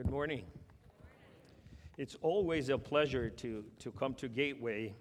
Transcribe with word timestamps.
Good 0.00 0.10
morning. 0.10 0.44
It's 1.98 2.16
always 2.22 2.70
a 2.70 2.78
pleasure 2.78 3.28
to, 3.28 3.62
to 3.80 3.92
come 3.92 4.14
to 4.14 4.30
Gateway 4.30 4.94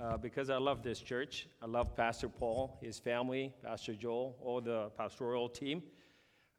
uh, 0.00 0.16
because 0.16 0.48
I 0.48 0.58
love 0.58 0.84
this 0.84 1.00
church. 1.00 1.48
I 1.60 1.66
love 1.66 1.96
Pastor 1.96 2.28
Paul, 2.28 2.78
his 2.80 3.00
family, 3.00 3.52
Pastor 3.64 3.94
Joel, 3.94 4.36
all 4.40 4.60
the 4.60 4.90
pastoral 4.96 5.48
team. 5.48 5.82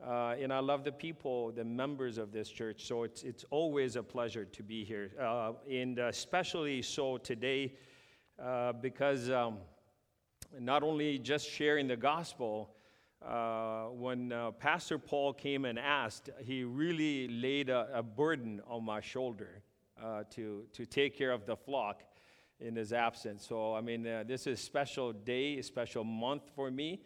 Uh, 0.06 0.36
and 0.42 0.52
I 0.52 0.60
love 0.60 0.84
the 0.84 0.92
people, 0.92 1.54
the 1.54 1.64
members 1.64 2.18
of 2.18 2.34
this 2.34 2.50
church. 2.50 2.86
So 2.86 3.04
it's, 3.04 3.24
it's 3.24 3.46
always 3.50 3.96
a 3.96 4.04
pleasure 4.04 4.44
to 4.44 4.62
be 4.62 4.84
here. 4.84 5.12
Uh, 5.18 5.54
and 5.72 6.00
especially 6.00 6.82
so 6.82 7.16
today 7.16 7.76
uh, 8.44 8.74
because 8.74 9.30
um, 9.30 9.60
not 10.60 10.84
only 10.84 11.18
just 11.18 11.50
sharing 11.50 11.88
the 11.88 11.96
gospel, 11.96 12.76
uh, 13.26 13.86
when 13.88 14.32
uh, 14.32 14.52
Pastor 14.52 14.98
Paul 14.98 15.34
came 15.34 15.66
and 15.66 15.78
asked, 15.78 16.30
he 16.44 16.64
really 16.64 17.28
laid 17.28 17.70
a, 17.70 17.88
a 17.94 18.04
burden 18.04 18.62
on 18.68 18.86
my 18.86 19.02
shoulder 19.02 19.62
uh, 20.02 20.24
to, 20.32 20.64
to 20.74 20.86
take 20.86 21.18
care 21.18 21.32
of 21.32 21.46
the 21.46 21.56
flock 21.56 22.04
in 22.60 22.76
his 22.76 22.94
absence. 22.94 23.46
So, 23.48 23.74
I 23.74 23.82
mean, 23.82 24.08
uh, 24.08 24.24
this 24.26 24.48
is 24.48 24.60
a 24.60 24.64
special 24.64 25.12
day, 25.12 25.58
a 25.58 25.64
special 25.64 26.04
month 26.04 26.44
for 26.56 26.72
me. 26.72 27.02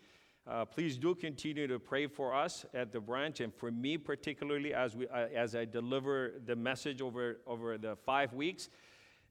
Uh, 0.45 0.65
please 0.65 0.97
do 0.97 1.15
continue 1.15 1.67
to 1.67 1.79
pray 1.79 2.05
for 2.05 2.33
us 2.33 2.65
at 2.73 2.91
the 2.91 2.99
branch 2.99 3.39
and 3.39 3.53
for 3.53 3.71
me 3.71 3.97
particularly 3.97 4.73
as, 4.73 4.95
we, 4.95 5.07
uh, 5.07 5.27
as 5.33 5.55
I 5.55 5.65
deliver 5.65 6.33
the 6.45 6.55
message 6.55 7.01
over, 7.01 7.37
over 7.47 7.77
the 7.77 7.95
five 7.95 8.33
weeks. 8.33 8.69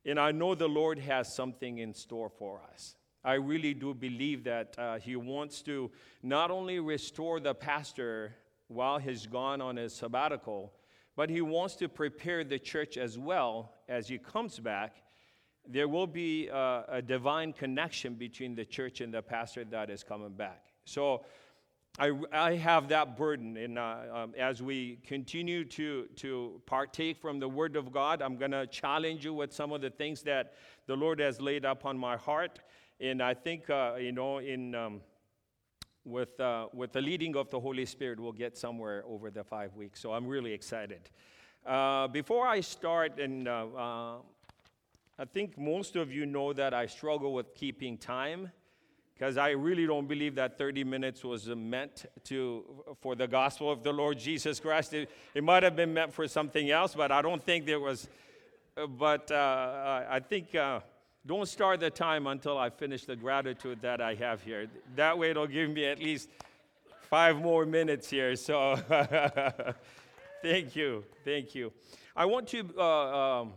And 0.05 0.19
I 0.19 0.33
know 0.33 0.55
the 0.55 0.69
Lord 0.69 0.99
has 0.99 1.33
something 1.33 1.79
in 1.79 1.93
store 1.95 2.31
for 2.31 2.63
us. 2.73 2.97
I 3.25 3.35
really 3.35 3.75
do 3.75 3.95
believe 3.95 4.45
that 4.45 4.75
uh, 4.79 4.99
he 4.99 5.17
wants 5.17 5.63
to 5.63 5.91
not 6.23 6.51
only 6.51 6.81
restore 6.81 7.39
the 7.41 7.55
pastor 7.55 8.35
while 8.69 8.99
he's 8.99 9.27
gone 9.27 9.61
on 9.61 9.77
his 9.77 9.93
sabbatical, 9.93 10.73
but 11.15 11.31
he 11.31 11.41
wants 11.41 11.77
to 11.77 11.89
prepare 11.89 12.43
the 12.43 12.59
church 12.59 12.97
as 12.97 13.19
well 13.19 13.75
as 13.89 14.09
he 14.09 14.19
comes 14.19 14.59
back. 14.59 15.03
There 15.69 15.87
will 15.87 16.07
be 16.07 16.51
uh, 16.51 16.83
a 16.89 17.03
divine 17.03 17.53
connection 17.53 18.15
between 18.15 18.55
the 18.55 18.65
church 18.65 19.01
and 19.01 19.15
the 19.15 19.23
pastor 19.23 19.65
that 19.67 19.91
is 19.91 20.03
coming 20.03 20.33
back. 20.33 20.65
So 20.85 21.25
I, 21.99 22.13
I 22.33 22.55
have 22.57 22.89
that 22.89 23.17
burden. 23.17 23.57
And 23.57 23.79
uh, 23.79 23.97
um, 24.13 24.35
as 24.37 24.63
we 24.63 24.99
continue 25.07 25.65
to, 25.67 26.09
to 26.17 26.61
partake 26.65 27.21
from 27.21 27.39
the 27.39 27.49
Word 27.49 27.77
of 27.77 27.93
God, 27.93 28.23
I'm 28.23 28.37
going 28.37 28.51
to 28.53 28.67
challenge 28.67 29.25
you 29.25 29.35
with 29.35 29.53
some 29.53 29.73
of 29.73 29.83
the 29.83 29.91
things 29.91 30.23
that 30.23 30.55
the 30.87 30.97
Lord 30.97 31.21
has 31.21 31.41
laid 31.41 31.65
upon 31.65 31.99
my 31.99 32.17
heart. 32.17 32.61
And 33.03 33.21
I 33.21 33.35
think, 33.35 33.69
uh, 33.69 33.95
you 33.99 34.13
know, 34.13 34.39
in, 34.39 34.77
um, 34.77 35.01
with, 36.05 36.39
uh, 36.39 36.69
with 36.73 36.93
the 36.93 37.01
leading 37.01 37.35
of 37.35 37.51
the 37.51 37.59
Holy 37.59 37.85
Spirit, 37.85 38.21
we'll 38.21 38.31
get 38.31 38.57
somewhere 38.57 39.03
over 39.09 39.29
the 39.29 39.43
five 39.43 39.75
weeks. 39.75 39.99
So 39.99 40.13
I'm 40.13 40.25
really 40.25 40.53
excited. 40.53 41.11
Uh, 41.67 42.07
before 42.07 42.47
I 42.47 42.61
start, 42.61 43.19
and 43.19 43.49
uh, 43.49 43.67
uh, 43.77 44.15
I 45.19 45.25
think 45.25 45.59
most 45.59 45.97
of 45.97 46.13
you 46.13 46.27
know 46.27 46.53
that 46.53 46.75
I 46.75 46.87
struggle 46.87 47.35
with 47.35 47.57
keeping 47.57 47.99
time 47.99 48.53
because 49.15 49.37
I 49.37 49.51
really 49.51 49.85
don't 49.85 50.07
believe 50.07 50.37
that 50.37 50.57
30 50.57 50.85
minutes 50.85 51.25
was 51.25 51.49
meant 51.49 52.07
to, 52.25 52.65
for 53.01 53.17
the 53.17 53.27
gospel 53.27 53.69
of 53.69 53.83
the 53.83 53.93
Lord 53.93 54.17
Jesus 54.17 54.61
Christ. 54.61 54.95
It, 54.95 55.11
it 55.35 55.43
might 55.43 55.65
have 55.65 55.75
been 55.75 55.93
meant 55.93 56.13
for 56.13 56.29
something 56.29 56.71
else, 56.71 56.95
but 56.95 57.11
I 57.11 57.21
don't 57.21 57.43
think 57.43 57.67
there 57.67 57.81
was. 57.81 58.09
But 58.97 59.31
uh, 59.33 60.05
I 60.09 60.21
think 60.21 60.55
don't 61.25 61.47
start 61.47 61.81
the 61.81 61.91
time 61.91 62.27
until 62.27 62.59
I 62.59 62.71
finish 62.71 63.05
the 63.05 63.15
gratitude 63.15 63.81
that 63.83 64.01
I 64.01 64.15
have 64.15 64.43
here. 64.43 64.67
That 64.97 65.17
way, 65.17 65.31
it'll 65.31 65.47
give 65.47 65.71
me 65.71 65.85
at 65.87 65.99
least 66.01 66.29
five 67.09 67.41
more 67.41 67.65
minutes 67.65 68.11
here. 68.11 68.35
So, 68.35 68.77
thank 70.43 70.75
you. 70.75 71.05
Thank 71.25 71.55
you. 71.55 71.73
I 72.17 72.27
want 72.27 72.49
to 72.49 72.69
uh, 72.77 72.83
um, 72.83 73.53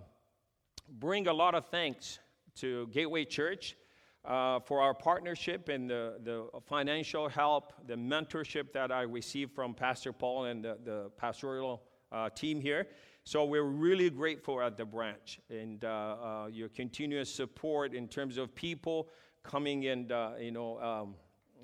bring 1.00 1.28
a 1.28 1.34
lot 1.34 1.56
of 1.56 1.66
thanks 1.68 2.20
to 2.58 2.88
Gateway 2.88 3.26
Church. 3.26 3.76
Uh, 4.24 4.60
for 4.62 4.82
our 4.82 4.96
partnership 4.96 5.70
and 5.70 5.88
the, 5.88 6.16
the 6.24 6.48
financial 6.66 7.30
help, 7.30 7.74
the 7.86 7.94
mentorship 7.94 8.74
that 8.74 8.92
I 8.92 9.04
received 9.04 9.54
from 9.54 9.76
Pastor 9.76 10.12
Paul 10.12 10.46
and 10.46 10.66
the, 10.66 10.80
the 10.84 11.12
pastoral 11.16 11.84
uh, 12.12 12.32
team 12.32 12.60
here. 12.60 12.88
So 13.28 13.44
we're 13.44 13.64
really 13.64 14.12
grateful 14.12 14.62
at 14.62 14.78
the 14.78 14.86
branch 14.86 15.40
and 15.50 15.84
uh, 15.84 15.88
uh, 15.88 16.48
your 16.52 16.70
continuous 16.70 17.28
support 17.28 17.96
in 17.96 18.08
terms 18.08 18.38
of 18.38 18.54
people 18.54 19.10
coming 19.42 19.88
and 19.88 20.12
uh, 20.12 20.34
you 20.40 20.52
know 20.52 20.80
um, 20.80 21.16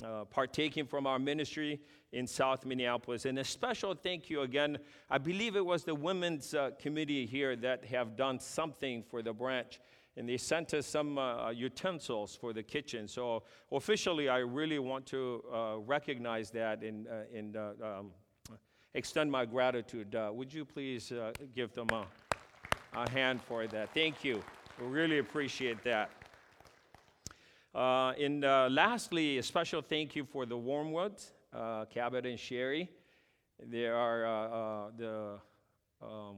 uh, 0.04 0.26
partaking 0.26 0.88
from 0.88 1.06
our 1.06 1.20
ministry 1.20 1.80
in 2.14 2.26
South 2.26 2.66
Minneapolis. 2.66 3.26
And 3.26 3.38
a 3.38 3.44
special 3.44 3.94
thank 3.94 4.28
you 4.28 4.42
again. 4.42 4.80
I 5.08 5.20
believe 5.20 5.56
it 5.56 5.64
was 5.64 5.84
the 5.84 5.94
women's 5.94 6.56
uh, 6.56 6.72
committee 6.80 7.28
here 7.28 7.56
that 7.58 7.86
have 7.86 8.16
done 8.16 8.40
something 8.40 9.04
for 9.04 9.22
the 9.22 9.32
branch. 9.32 9.80
And 10.18 10.28
they 10.28 10.38
sent 10.38 10.74
us 10.74 10.88
some 10.88 11.20
uh, 11.20 11.52
utensils 11.52 12.36
for 12.36 12.54
the 12.54 12.64
kitchen. 12.64 13.08
So 13.08 13.44
officially, 13.72 14.30
I 14.30 14.40
really 14.40 14.80
want 14.80 15.06
to 15.08 15.84
recognize 15.86 16.50
that 16.52 16.82
and, 16.82 17.06
and 17.32 17.56
um, 17.56 18.12
extend 18.94 19.32
my 19.32 19.46
gratitude. 19.46 20.16
Uh, 20.16 20.32
would 20.34 20.54
you 20.54 20.66
please 20.66 21.12
uh, 21.12 21.32
give 21.56 21.74
them 21.74 21.88
a, 21.92 22.06
a, 22.94 23.10
hand 23.10 23.42
for 23.42 23.68
that? 23.68 23.94
Thank 23.94 24.24
you. 24.24 24.44
We 24.80 24.88
really 24.88 25.20
appreciate 25.20 25.84
that. 25.84 26.10
Uh, 27.74 28.12
and 28.20 28.44
uh, 28.44 28.68
lastly, 28.70 29.38
a 29.38 29.44
special 29.44 29.82
thank 29.82 30.16
you 30.16 30.26
for 30.26 30.46
the 30.46 30.58
Wormwoods, 30.58 31.32
uh, 31.54 31.86
Cabot 31.86 32.26
and 32.26 32.38
Sherry. 32.38 32.90
They 33.66 33.86
are 33.88 34.26
uh, 34.26 34.90
the 34.98 35.40
um, 36.02 36.38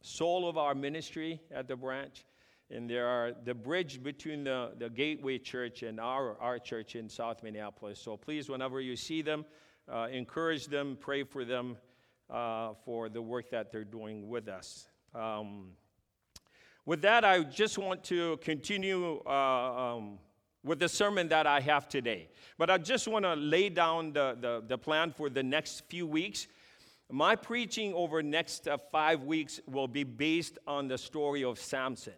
soul 0.00 0.48
of 0.48 0.56
our 0.56 0.74
ministry 0.74 1.40
at 1.50 1.68
the 1.68 1.76
branch. 1.76 2.24
And 2.70 2.90
they 2.90 2.98
are 2.98 3.32
the 3.44 3.54
bridge 3.54 4.02
between 4.02 4.44
the, 4.44 4.72
the 4.78 4.88
Gateway 4.88 5.38
Church 5.38 5.82
and 5.82 6.00
our, 6.00 6.36
our 6.40 6.58
church 6.58 6.96
in 6.96 7.08
South 7.08 7.42
Minneapolis. 7.42 8.00
So 8.00 8.16
please, 8.16 8.48
whenever 8.48 8.80
you 8.80 8.96
see 8.96 9.22
them, 9.22 9.44
uh, 9.92 10.08
encourage 10.10 10.66
them, 10.66 10.96
pray 11.00 11.22
for 11.22 11.44
them 11.44 11.76
uh, 12.30 12.74
for 12.84 13.08
the 13.08 13.22
work 13.22 13.50
that 13.50 13.70
they're 13.70 13.84
doing 13.84 14.28
with 14.28 14.48
us. 14.48 14.88
Um, 15.14 15.68
with 16.84 17.02
that, 17.02 17.24
I 17.24 17.42
just 17.42 17.78
want 17.78 18.04
to 18.04 18.36
continue 18.38 19.20
uh, 19.26 19.30
um, 19.30 20.18
with 20.62 20.78
the 20.78 20.88
sermon 20.88 21.28
that 21.28 21.46
I 21.46 21.60
have 21.60 21.88
today. 21.88 22.28
But 22.58 22.70
I 22.70 22.78
just 22.78 23.08
want 23.08 23.24
to 23.24 23.34
lay 23.34 23.68
down 23.68 24.12
the, 24.12 24.36
the, 24.40 24.62
the, 24.66 24.78
plan 24.78 25.12
for 25.12 25.30
the 25.30 25.42
next 25.42 25.84
few 25.88 26.06
weeks. 26.06 26.46
My 27.10 27.36
preaching 27.36 27.94
over 27.94 28.22
next 28.22 28.66
uh, 28.66 28.78
five 28.90 29.22
weeks 29.22 29.60
will 29.66 29.88
be 29.88 30.04
based 30.04 30.58
on 30.66 30.88
the 30.88 30.98
story 30.98 31.44
of 31.44 31.58
Samson. 31.58 32.14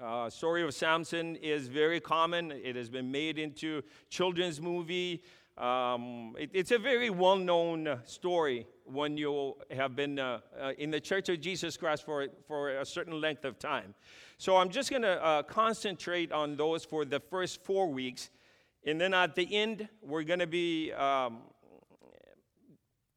Uh, 0.00 0.28
story 0.28 0.62
of 0.62 0.74
Samson 0.74 1.36
is 1.36 1.68
very 1.68 2.00
common. 2.00 2.52
It 2.52 2.76
has 2.76 2.88
been 2.88 3.10
made 3.10 3.38
into 3.38 3.82
children's 4.10 4.60
movie. 4.60 5.22
Um, 5.56 6.34
it, 6.36 6.50
it's 6.52 6.72
a 6.72 6.78
very 6.78 7.10
well 7.10 7.36
known 7.36 8.00
story 8.04 8.66
when 8.84 9.16
you 9.16 9.54
have 9.70 9.94
been 9.94 10.18
uh, 10.18 10.40
uh, 10.60 10.72
in 10.78 10.90
the 10.90 11.00
Church 11.00 11.28
of 11.28 11.40
Jesus 11.40 11.76
Christ 11.76 12.04
for, 12.04 12.26
for 12.48 12.70
a 12.70 12.84
certain 12.84 13.20
length 13.20 13.44
of 13.44 13.58
time. 13.58 13.94
So 14.36 14.56
I'm 14.56 14.68
just 14.68 14.90
going 14.90 15.02
to 15.02 15.24
uh, 15.24 15.42
concentrate 15.44 16.32
on 16.32 16.56
those 16.56 16.84
for 16.84 17.04
the 17.04 17.20
first 17.20 17.62
four 17.62 17.88
weeks. 17.88 18.30
And 18.84 19.00
then 19.00 19.14
at 19.14 19.36
the 19.36 19.54
end, 19.54 19.88
we're 20.02 20.24
going 20.24 20.40
to 20.40 20.46
be 20.46 20.92
um, 20.92 21.42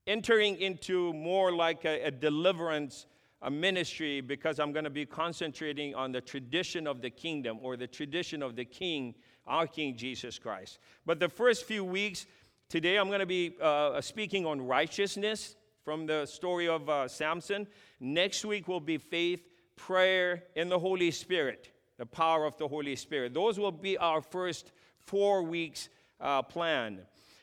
entering 0.05 0.57
into 0.61 1.11
more 1.13 1.51
like 1.51 1.85
a, 1.85 2.03
a 2.03 2.11
deliverance 2.11 3.07
a 3.41 3.51
ministry 3.51 4.21
because 4.21 4.59
I'm 4.59 4.71
going 4.71 4.83
to 4.83 4.89
be 4.89 5.05
concentrating 5.05 5.93
on 5.93 6.11
the 6.11 6.21
tradition 6.21 6.87
of 6.87 7.01
the 7.01 7.09
kingdom 7.09 7.59
or 7.61 7.77
the 7.77 7.87
tradition 7.87 8.41
of 8.41 8.55
the 8.55 8.65
king 8.65 9.13
our 9.47 9.67
King 9.67 9.95
Jesus 9.95 10.37
Christ. 10.37 10.79
But 11.05 11.19
the 11.19 11.29
first 11.29 11.65
few 11.65 11.83
weeks, 11.83 12.25
today 12.69 12.97
I'm 12.97 13.07
going 13.07 13.19
to 13.19 13.25
be 13.25 13.55
uh, 13.61 14.01
speaking 14.01 14.45
on 14.45 14.61
righteousness 14.61 15.55
from 15.83 16.05
the 16.05 16.25
story 16.25 16.67
of 16.67 16.89
uh, 16.89 17.07
Samson. 17.07 17.67
Next 17.99 18.43
week 18.43 18.67
will 18.67 18.81
be 18.81 18.97
faith, 18.97 19.47
prayer, 19.75 20.43
and 20.55 20.69
the 20.69 20.79
Holy 20.79 21.11
Spirit, 21.11 21.71
the 21.97 22.05
power 22.05 22.45
of 22.45 22.57
the 22.57 22.67
Holy 22.67 22.95
Spirit. 22.95 23.33
Those 23.33 23.57
will 23.57 23.71
be 23.71 23.97
our 23.97 24.21
first 24.21 24.71
four 24.99 25.43
weeks 25.43 25.89
uh, 26.19 26.41
plan. 26.41 26.99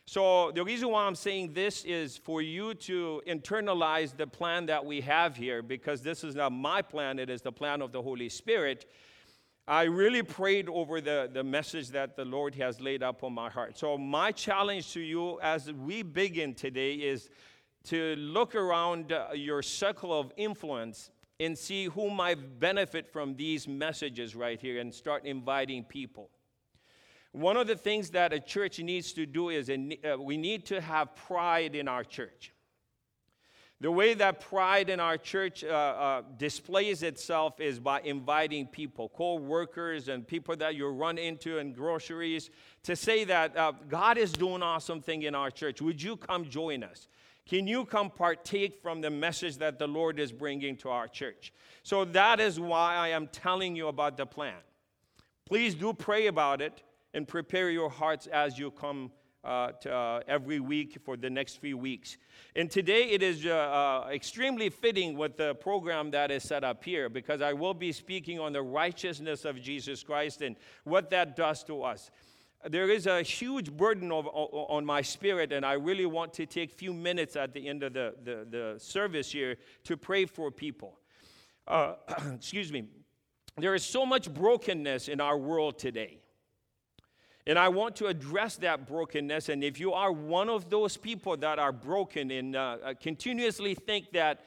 So, 0.07 0.51
the 0.51 0.63
reason 0.63 0.91
why 0.91 1.07
I'm 1.07 1.15
saying 1.15 1.55
this 1.55 1.87
is 1.87 2.19
for 2.19 2.43
you 2.43 2.75
to 2.75 3.23
internalize 3.27 4.15
the 4.15 4.27
plan 4.27 4.67
that 4.67 4.85
we 4.85 5.01
have 5.01 5.35
here, 5.35 5.63
because 5.63 6.03
this 6.03 6.23
is 6.23 6.35
not 6.35 6.53
my 6.53 6.83
plan, 6.83 7.19
it 7.19 7.31
is 7.31 7.41
the 7.41 7.53
plan 7.53 7.81
of 7.81 7.91
the 7.91 8.03
Holy 8.03 8.29
Spirit. 8.29 8.85
I 9.67 9.85
really 9.85 10.23
prayed 10.23 10.69
over 10.69 11.01
the, 11.01 11.31
the 11.33 11.43
message 11.43 11.89
that 11.91 12.17
the 12.17 12.25
Lord 12.25 12.55
has 12.57 12.83
laid 12.83 13.03
up 13.03 13.25
on 13.25 13.33
my 13.33 13.49
heart. 13.49 13.79
So, 13.79 13.97
my 13.97 14.31
challenge 14.31 14.93
to 14.93 15.01
you 15.01 15.41
as 15.41 15.73
we 15.73 16.03
begin 16.03 16.53
today 16.55 16.95
is 16.95 17.31
to 17.85 18.15
look 18.17 18.55
around 18.55 19.13
uh, 19.13 19.29
your 19.35 19.63
circle 19.63 20.19
of 20.19 20.33
influence 20.37 21.11
and 21.41 21.57
see 21.57 21.87
who 21.87 22.11
might 22.11 22.61
benefit 22.61 23.11
from 23.11 23.37
these 23.37 23.67
messages 23.67 24.37
right 24.37 24.61
here 24.61 24.81
and 24.81 24.93
start 24.93 25.25
inviting 25.25 25.83
people. 25.83 26.29
One 27.33 27.57
of 27.57 27.67
the 27.67 27.77
things 27.77 28.11
that 28.11 28.33
a 28.33 28.41
church 28.41 28.79
needs 28.79 29.13
to 29.15 29.25
do 29.25 29.49
is 29.49 29.71
uh, 29.71 30.17
we 30.21 30.37
need 30.37 30.67
to 30.67 30.81
have 30.81 31.17
pride 31.17 31.75
in 31.75 31.89
our 31.89 32.05
church. 32.05 32.53
The 33.81 33.91
way 33.91 34.15
that 34.15 34.41
pride 34.41 34.89
in 34.89 35.01
our 35.01 35.19
church 35.19 35.65
uh, 35.65 35.69
uh, 35.69 36.23
displays 36.39 37.03
itself 37.03 37.61
is 37.61 37.81
by 37.81 38.01
inviting 38.01 38.67
people, 38.67 39.11
co 39.11 39.35
workers, 39.35 40.09
and 40.09 40.27
people 40.27 40.57
that 40.57 40.75
you 40.77 40.89
run 40.89 41.19
into 41.19 41.59
in 41.59 41.73
groceries 41.73 42.51
to 42.85 42.95
say 42.95 43.25
that 43.25 43.57
uh, 43.57 43.73
God 43.89 44.17
is 44.17 44.33
doing 44.33 44.63
awesome 44.63 45.03
thing 45.03 45.23
in 45.23 45.35
our 45.35 45.51
church. 45.51 45.83
Would 45.83 46.01
you 46.01 46.17
come 46.17 46.49
join 46.49 46.85
us? 46.85 47.09
Can 47.47 47.67
you 47.67 47.85
come 47.85 48.11
partake 48.11 48.81
from 48.81 49.03
the 49.03 49.11
message 49.11 49.59
that 49.59 49.79
the 49.79 49.87
Lord 49.87 50.19
is 50.19 50.33
bringing 50.33 50.77
to 50.79 50.89
our 50.89 51.09
church? 51.09 51.53
So 51.83 52.05
that 52.07 52.41
is 52.41 52.59
why 52.59 52.95
I 52.95 53.09
am 53.09 53.27
telling 53.29 53.77
you 53.77 53.89
about 53.89 54.17
the 54.17 54.25
plan. 54.25 54.55
Please 55.45 55.75
do 55.75 55.93
pray 55.93 56.29
about 56.29 56.63
it 56.63 56.83
and 57.13 57.29
prepare 57.29 57.71
your 57.71 57.91
hearts 57.91 58.27
as 58.29 58.59
you 58.59 58.71
come 58.71 59.11
uh, 59.45 59.73
to, 59.73 59.95
uh, 59.95 60.21
every 60.27 60.61
week 60.61 60.99
for 61.05 61.17
the 61.17 61.29
next 61.29 61.61
few 61.61 61.77
weeks. 61.77 62.17
And 62.57 62.71
today 62.71 63.11
it 63.11 63.23
is 63.23 63.45
uh, 63.45 63.51
uh, 63.51 64.09
extremely 64.11 64.71
fitting 64.71 65.17
with 65.17 65.37
the 65.37 65.55
program 65.55 66.11
that 66.13 66.31
is 66.31 66.43
set 66.43 66.65
up 66.65 66.83
here 66.83 67.09
because 67.09 67.43
I 67.43 67.53
will 67.53 67.75
be 67.75 67.93
speaking 67.93 68.41
on 68.41 68.53
the 68.53 68.63
righteousness 68.63 69.45
of 69.45 69.61
Jesus 69.61 70.03
Christ 70.03 70.43
and 70.43 70.57
what 70.85 71.11
that 71.11 71.37
does 71.37 71.63
to 71.65 71.83
us. 71.83 72.11
There 72.67 72.89
is 72.89 73.07
a 73.07 73.21
huge 73.21 73.71
burden 73.71 74.11
of, 74.11 74.27
on 74.27 74.87
my 74.87 75.03
spirit, 75.03 75.53
and 75.53 75.67
I 75.67 75.75
really 75.75 76.07
want 76.07 76.33
to 76.35 76.47
take 76.47 76.73
a 76.73 76.75
few 76.75 76.95
minutes 76.95 77.37
at 77.37 77.53
the 77.53 77.69
end 77.69 77.83
of 77.83 77.93
the, 77.93 78.15
the, 78.25 78.47
the 78.51 78.75
service 78.79 79.31
here 79.31 79.57
to 79.85 79.99
pray 79.99 80.25
for 80.25 80.51
people. 80.51 80.99
Uh, 81.69 81.97
excuse 82.35 82.73
me. 82.73 82.85
There 83.59 83.75
is 83.75 83.85
so 83.85 84.07
much 84.07 84.33
brokenness 84.33 85.09
in 85.09 85.21
our 85.21 85.37
world 85.37 85.79
today. 85.79 86.24
And 87.47 87.59
I 87.59 87.69
want 87.69 87.97
to 87.97 88.07
address 88.07 88.57
that 88.57 88.87
brokenness. 88.87 89.51
And 89.51 89.63
if 89.63 89.79
you 89.79 89.93
are 89.93 90.11
one 90.11 90.49
of 90.49 90.71
those 90.71 90.97
people 90.97 91.37
that 91.39 91.59
are 91.59 91.73
broken 91.73 92.31
and 92.31 92.57
uh, 92.57 92.79
uh, 92.83 92.95
continuously 92.99 93.75
think 93.75 94.13
that 94.13 94.47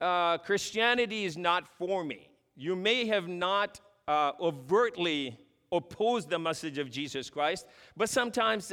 uh, 0.00 0.38
Christianity 0.38 1.24
is 1.24 1.36
not 1.36 1.66
for 1.76 2.04
me, 2.04 2.28
you 2.56 2.76
may 2.76 3.06
have 3.06 3.26
not 3.26 3.80
uh, 4.06 4.32
overtly 4.40 5.36
opposed 5.72 6.30
the 6.30 6.38
message 6.38 6.78
of 6.78 6.90
Jesus 6.90 7.30
Christ, 7.30 7.66
but 7.96 8.08
sometimes 8.08 8.72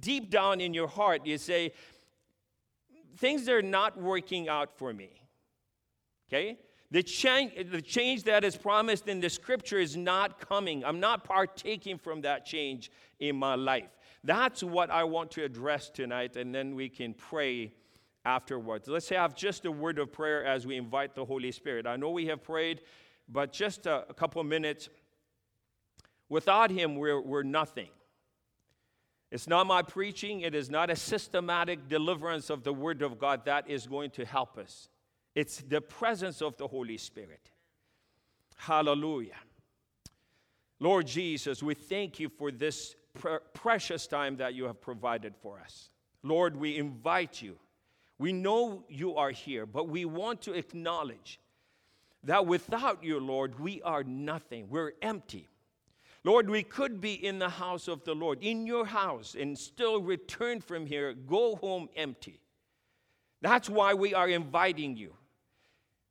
deep 0.00 0.30
down 0.30 0.60
in 0.60 0.74
your 0.74 0.88
heart, 0.88 1.26
you 1.26 1.38
say, 1.38 1.72
things 3.16 3.48
are 3.48 3.62
not 3.62 3.98
working 3.98 4.48
out 4.48 4.76
for 4.76 4.92
me. 4.92 5.10
Okay? 6.28 6.58
The 6.94 7.02
change, 7.02 7.54
the 7.72 7.82
change 7.82 8.22
that 8.22 8.44
is 8.44 8.56
promised 8.56 9.08
in 9.08 9.18
the 9.18 9.28
scripture 9.28 9.80
is 9.80 9.96
not 9.96 10.38
coming. 10.38 10.84
I'm 10.84 11.00
not 11.00 11.24
partaking 11.24 11.98
from 11.98 12.20
that 12.20 12.46
change 12.46 12.88
in 13.18 13.34
my 13.34 13.56
life. 13.56 13.90
That's 14.22 14.62
what 14.62 14.90
I 14.90 15.02
want 15.02 15.32
to 15.32 15.42
address 15.42 15.90
tonight, 15.90 16.36
and 16.36 16.54
then 16.54 16.76
we 16.76 16.88
can 16.88 17.12
pray 17.12 17.72
afterwards. 18.24 18.86
Let's 18.86 19.08
have 19.08 19.34
just 19.34 19.64
a 19.64 19.72
word 19.72 19.98
of 19.98 20.12
prayer 20.12 20.44
as 20.44 20.68
we 20.68 20.76
invite 20.76 21.16
the 21.16 21.24
Holy 21.24 21.50
Spirit. 21.50 21.84
I 21.84 21.96
know 21.96 22.10
we 22.10 22.26
have 22.26 22.44
prayed, 22.44 22.82
but 23.28 23.52
just 23.52 23.86
a, 23.86 24.04
a 24.08 24.14
couple 24.14 24.44
minutes. 24.44 24.88
Without 26.28 26.70
Him, 26.70 26.94
we're, 26.94 27.20
we're 27.20 27.42
nothing. 27.42 27.88
It's 29.32 29.48
not 29.48 29.66
my 29.66 29.82
preaching, 29.82 30.42
it 30.42 30.54
is 30.54 30.70
not 30.70 30.90
a 30.90 30.96
systematic 30.96 31.88
deliverance 31.88 32.50
of 32.50 32.62
the 32.62 32.72
Word 32.72 33.02
of 33.02 33.18
God 33.18 33.46
that 33.46 33.68
is 33.68 33.88
going 33.88 34.10
to 34.10 34.24
help 34.24 34.58
us. 34.58 34.90
It's 35.34 35.58
the 35.58 35.80
presence 35.80 36.40
of 36.42 36.56
the 36.56 36.68
Holy 36.68 36.96
Spirit. 36.96 37.50
Hallelujah. 38.56 39.36
Lord 40.80 41.06
Jesus, 41.06 41.62
we 41.62 41.74
thank 41.74 42.20
you 42.20 42.28
for 42.28 42.50
this 42.50 42.94
pr- 43.14 43.36
precious 43.52 44.06
time 44.06 44.36
that 44.36 44.54
you 44.54 44.64
have 44.64 44.80
provided 44.80 45.34
for 45.36 45.60
us. 45.60 45.90
Lord, 46.22 46.56
we 46.56 46.76
invite 46.76 47.42
you. 47.42 47.56
We 48.18 48.32
know 48.32 48.84
you 48.88 49.16
are 49.16 49.30
here, 49.30 49.66
but 49.66 49.88
we 49.88 50.04
want 50.04 50.42
to 50.42 50.52
acknowledge 50.52 51.40
that 52.22 52.46
without 52.46 53.02
you, 53.02 53.20
Lord, 53.20 53.58
we 53.58 53.82
are 53.82 54.04
nothing. 54.04 54.68
We're 54.70 54.92
empty. 55.02 55.48
Lord, 56.22 56.48
we 56.48 56.62
could 56.62 57.00
be 57.00 57.12
in 57.12 57.38
the 57.38 57.50
house 57.50 57.86
of 57.86 58.04
the 58.04 58.14
Lord, 58.14 58.38
in 58.40 58.66
your 58.66 58.86
house, 58.86 59.36
and 59.38 59.58
still 59.58 60.00
return 60.00 60.60
from 60.60 60.86
here, 60.86 61.12
go 61.12 61.56
home 61.56 61.88
empty. 61.94 62.40
That's 63.42 63.68
why 63.68 63.92
we 63.92 64.14
are 64.14 64.28
inviting 64.28 64.96
you. 64.96 65.12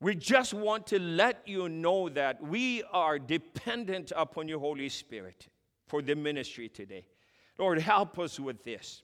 We 0.03 0.15
just 0.15 0.53
want 0.53 0.85
to 0.88 1.00
let 1.00 1.47
you 1.47 1.69
know 1.69 2.09
that 2.09 2.44
we 2.44 2.83
are 2.91 3.17
dependent 3.17 4.11
upon 4.13 4.50
your 4.50 4.59
Holy 4.59 4.89
Spirit 4.89 5.47
for 5.88 6.01
the 6.01 6.13
ministry 6.13 6.67
today. 6.67 7.05
Lord, 7.57 7.79
help 7.79 8.19
us 8.19 8.38
with 8.38 8.65
this. 8.65 9.01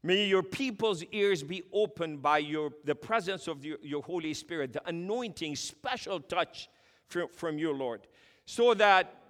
May 0.00 0.26
your 0.26 0.44
people's 0.44 1.02
ears 1.10 1.42
be 1.42 1.64
opened 1.72 2.22
by 2.22 2.38
your, 2.38 2.70
the 2.84 2.94
presence 2.94 3.48
of 3.48 3.64
your, 3.64 3.78
your 3.82 4.00
Holy 4.00 4.32
Spirit, 4.32 4.74
the 4.74 4.88
anointing, 4.88 5.56
special 5.56 6.20
touch 6.20 6.68
from, 7.08 7.26
from 7.26 7.58
you, 7.58 7.72
Lord, 7.72 8.06
so 8.44 8.74
that 8.74 9.22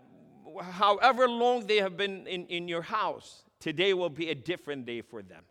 however 0.61 1.27
long 1.27 1.67
they 1.67 1.79
have 1.79 1.97
been 1.97 2.27
in, 2.27 2.45
in 2.49 2.69
your 2.69 2.83
house, 2.83 3.45
today 3.61 3.95
will 3.95 4.11
be 4.11 4.29
a 4.29 4.35
different 4.35 4.85
day 4.85 5.01
for 5.01 5.23
them. 5.23 5.45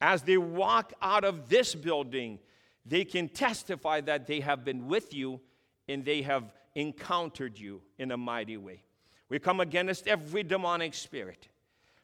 As 0.00 0.22
they 0.22 0.36
walk 0.36 0.94
out 1.00 1.22
of 1.22 1.48
this 1.48 1.76
building, 1.76 2.40
they 2.86 3.04
can 3.04 3.28
testify 3.28 4.00
that 4.02 4.26
they 4.26 4.40
have 4.40 4.64
been 4.64 4.88
with 4.88 5.14
you 5.14 5.40
and 5.88 6.04
they 6.04 6.22
have 6.22 6.52
encountered 6.74 7.58
you 7.58 7.82
in 7.98 8.12
a 8.12 8.16
mighty 8.16 8.56
way. 8.56 8.82
We 9.28 9.38
come 9.38 9.60
against 9.60 10.08
every 10.08 10.42
demonic 10.42 10.94
spirit, 10.94 11.48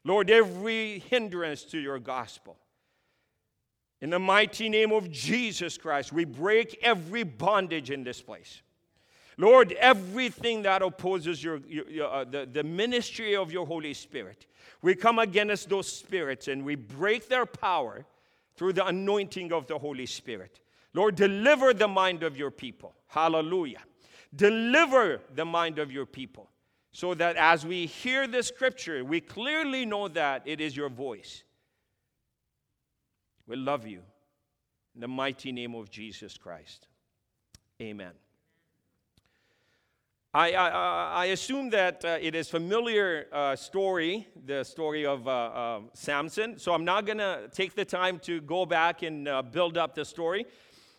Lord, 0.05 0.31
every 0.31 1.01
hindrance 1.01 1.65
to 1.65 1.79
your 1.79 1.99
gospel. 1.99 2.57
In 4.01 4.11
the 4.11 4.19
mighty 4.19 4.69
name 4.69 4.93
of 4.93 5.11
Jesus 5.11 5.79
Christ, 5.79 6.13
we 6.13 6.25
break 6.25 6.79
every 6.83 7.23
bondage 7.23 7.91
in 7.91 8.05
this 8.05 8.21
place. 8.21 8.63
Lord, 9.39 9.73
everything 9.73 10.63
that 10.63 10.83
opposes 10.83 11.43
your, 11.43 11.59
your 11.67 12.09
uh, 12.09 12.25
the, 12.25 12.49
the 12.51 12.63
ministry 12.63 13.37
of 13.37 13.53
your 13.53 13.67
Holy 13.67 13.95
Spirit, 13.95 14.47
we 14.83 14.95
come 14.95 15.19
against 15.19 15.69
those 15.69 15.91
spirits 15.91 16.49
and 16.49 16.65
we 16.65 16.75
break 16.75 17.29
their 17.29 17.47
power 17.47 18.05
through 18.55 18.75
the 18.75 18.87
anointing 18.87 19.53
of 19.53 19.67
the 19.67 19.79
Holy 19.79 20.07
Spirit. 20.07 20.61
Lord, 20.97 21.15
deliver 21.15 21.75
the 21.75 21.89
mind 21.89 22.23
of 22.23 22.39
your 22.39 22.51
people. 22.51 22.95
Hallelujah. 23.09 23.83
Deliver 24.35 25.21
the 25.35 25.45
mind 25.45 25.79
of 25.79 25.93
your 25.93 26.07
people 26.07 26.49
so 26.91 27.13
that 27.13 27.37
as 27.37 27.67
we 27.67 27.85
hear 27.85 28.27
the 28.27 28.43
scripture, 28.43 29.05
we 29.05 29.21
clearly 29.21 29.85
know 29.85 30.09
that 30.09 30.43
it 30.47 30.59
is 30.59 30.75
your 30.75 30.89
voice. 30.89 31.45
We 33.47 33.57
love 33.57 33.87
you. 33.87 34.01
In 34.95 35.03
the 35.03 35.09
mighty 35.09 35.53
name 35.53 35.75
of 35.75 35.91
Jesus 35.91 36.39
Christ. 36.39 36.89
Amen. 37.83 38.13
I, 40.33 40.53
I, 40.53 40.69
I 40.69 41.25
assume 41.27 41.71
that 41.71 42.05
uh, 42.05 42.19
it 42.21 42.35
is 42.35 42.49
familiar 42.49 43.27
uh, 43.33 43.57
story, 43.57 44.29
the 44.45 44.65
story 44.65 45.07
of 45.07 45.27
uh, 45.27 45.31
uh 45.31 45.81
Samson. 45.95 46.59
So 46.59 46.75
I'm 46.75 46.85
not 46.85 47.07
going 47.07 47.19
to 47.19 47.49
take 47.53 47.75
the 47.75 47.85
time 47.85 48.19
to 48.21 48.41
go 48.41 48.67
back 48.67 49.03
and 49.03 49.29
uh, 49.29 49.41
build 49.43 49.79
up 49.79 49.95
the 49.95 50.05
story. 50.05 50.47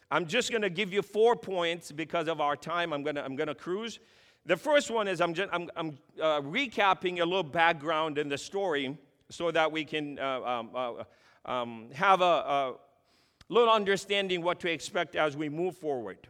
I'm 0.09 0.25
just 0.25 0.51
going 0.51 0.61
to 0.61 0.69
give 0.69 0.93
you 0.93 1.01
four 1.01 1.35
points 1.35 1.91
because 1.91 2.27
of 2.27 2.39
our 2.39 2.55
time. 2.55 2.93
I'm 2.93 3.03
going 3.03 3.15
to 3.15 3.23
I'm 3.23 3.35
going 3.35 3.47
to 3.47 3.55
cruise. 3.55 3.99
The 4.45 4.55
first 4.55 4.89
one 4.89 5.09
is 5.09 5.19
I'm 5.19 5.33
just, 5.33 5.49
I'm, 5.51 5.69
I'm 5.75 5.97
uh, 6.21 6.39
recapping 6.39 7.19
a 7.19 7.25
little 7.25 7.43
background 7.43 8.17
in 8.17 8.29
the 8.29 8.37
story 8.37 8.97
so 9.29 9.51
that 9.51 9.69
we 9.69 9.83
can 9.83 10.17
uh, 10.19 10.41
um, 10.41 10.69
uh, 10.73 11.51
um, 11.51 11.87
have 11.93 12.21
a, 12.21 12.23
a 12.23 12.73
little 13.49 13.69
understanding 13.69 14.41
what 14.41 14.61
to 14.61 14.71
expect 14.71 15.17
as 15.17 15.35
we 15.35 15.49
move 15.49 15.75
forward. 15.75 16.29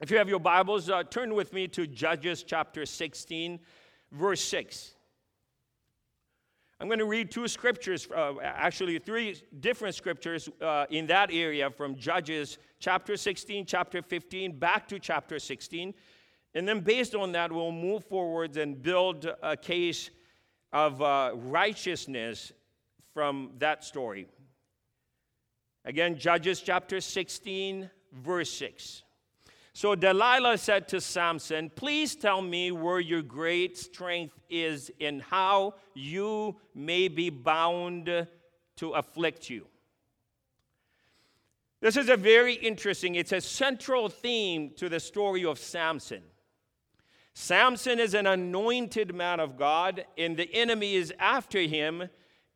If 0.00 0.10
you 0.10 0.16
have 0.16 0.28
your 0.28 0.40
Bibles, 0.40 0.88
uh, 0.88 1.02
turn 1.02 1.34
with 1.34 1.52
me 1.52 1.68
to 1.68 1.86
Judges 1.86 2.42
chapter 2.42 2.86
16, 2.86 3.60
verse 4.10 4.40
6. 4.40 4.93
I'm 6.80 6.88
going 6.88 6.98
to 6.98 7.04
read 7.04 7.30
two 7.30 7.46
scriptures, 7.46 8.08
uh, 8.14 8.34
actually, 8.42 8.98
three 8.98 9.40
different 9.60 9.94
scriptures 9.94 10.48
uh, 10.60 10.86
in 10.90 11.06
that 11.06 11.30
area 11.32 11.70
from 11.70 11.96
Judges 11.96 12.58
chapter 12.80 13.16
16, 13.16 13.64
chapter 13.64 14.02
15, 14.02 14.58
back 14.58 14.88
to 14.88 14.98
chapter 14.98 15.38
16. 15.38 15.94
And 16.54 16.66
then, 16.66 16.80
based 16.80 17.14
on 17.14 17.30
that, 17.32 17.52
we'll 17.52 17.70
move 17.70 18.04
forward 18.04 18.56
and 18.56 18.82
build 18.82 19.28
a 19.42 19.56
case 19.56 20.10
of 20.72 21.00
uh, 21.00 21.30
righteousness 21.34 22.52
from 23.12 23.52
that 23.58 23.84
story. 23.84 24.26
Again, 25.84 26.18
Judges 26.18 26.60
chapter 26.60 27.00
16, 27.00 27.88
verse 28.12 28.50
6. 28.52 29.03
So 29.76 29.96
Delilah 29.96 30.56
said 30.58 30.86
to 30.88 31.00
Samson, 31.00 31.68
Please 31.74 32.14
tell 32.14 32.40
me 32.40 32.70
where 32.70 33.00
your 33.00 33.22
great 33.22 33.76
strength 33.76 34.38
is 34.48 34.92
and 35.00 35.20
how 35.20 35.74
you 35.94 36.56
may 36.76 37.08
be 37.08 37.28
bound 37.28 38.28
to 38.76 38.90
afflict 38.92 39.50
you. 39.50 39.66
This 41.80 41.96
is 41.96 42.08
a 42.08 42.16
very 42.16 42.54
interesting, 42.54 43.16
it's 43.16 43.32
a 43.32 43.40
central 43.40 44.08
theme 44.08 44.70
to 44.76 44.88
the 44.88 45.00
story 45.00 45.44
of 45.44 45.58
Samson. 45.58 46.22
Samson 47.34 47.98
is 47.98 48.14
an 48.14 48.28
anointed 48.28 49.12
man 49.12 49.40
of 49.40 49.58
God, 49.58 50.04
and 50.16 50.36
the 50.36 50.48
enemy 50.54 50.94
is 50.94 51.12
after 51.18 51.60
him. 51.60 52.08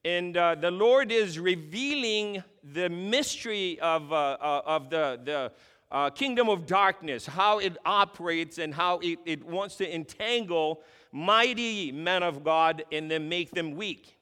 And 0.05 0.37
uh, 0.37 0.55
the 0.55 0.71
Lord 0.71 1.11
is 1.11 1.37
revealing 1.37 2.45
the 2.63 2.89
mystery 2.89 3.81
of, 3.81 4.13
uh, 4.13 4.37
uh, 4.41 4.63
of 4.65 4.89
the, 4.89 5.21
the 5.25 5.53
uh, 5.91 6.11
kingdom 6.11 6.49
of 6.49 6.67
darkness, 6.67 7.27
how 7.27 7.59
it 7.59 7.77
operates 7.85 8.59
and 8.59 8.75
how 8.75 8.99
it, 8.99 9.19
it 9.25 9.45
wants 9.45 9.77
to 9.77 9.95
entangle 9.95 10.83
mighty 11.13 11.91
men 11.93 12.23
of 12.23 12.45
God 12.45 12.85
and 12.93 13.11
then 13.11 13.29
make 13.29 13.53
them 13.53 13.77
weak. 13.77 14.19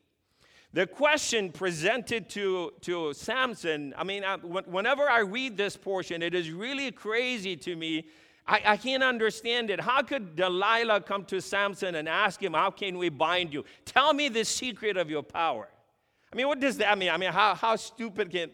The 0.72 0.86
question 0.86 1.50
presented 1.50 2.28
to, 2.30 2.72
to 2.82 3.14
Samson, 3.14 3.94
I 3.96 4.04
mean, 4.04 4.24
I, 4.24 4.36
whenever 4.36 5.08
I 5.08 5.20
read 5.20 5.56
this 5.56 5.76
portion, 5.76 6.22
it 6.22 6.34
is 6.34 6.50
really 6.50 6.92
crazy 6.92 7.56
to 7.56 7.74
me. 7.74 8.08
I, 8.46 8.60
I 8.64 8.76
can't 8.76 9.02
understand 9.02 9.70
it. 9.70 9.80
How 9.80 10.02
could 10.02 10.36
Delilah 10.36 11.00
come 11.00 11.24
to 11.26 11.40
Samson 11.40 11.94
and 11.94 12.08
ask 12.08 12.42
him, 12.42 12.52
How 12.52 12.70
can 12.70 12.98
we 12.98 13.08
bind 13.08 13.52
you? 13.52 13.64
Tell 13.84 14.12
me 14.12 14.28
the 14.28 14.44
secret 14.44 14.96
of 14.96 15.10
your 15.10 15.22
power. 15.22 15.68
I 16.32 16.36
mean, 16.36 16.46
what 16.46 16.60
does 16.60 16.76
that 16.78 16.98
mean? 16.98 17.08
I 17.08 17.16
mean, 17.16 17.32
how, 17.32 17.54
how 17.54 17.76
stupid 17.76 18.30
can. 18.30 18.50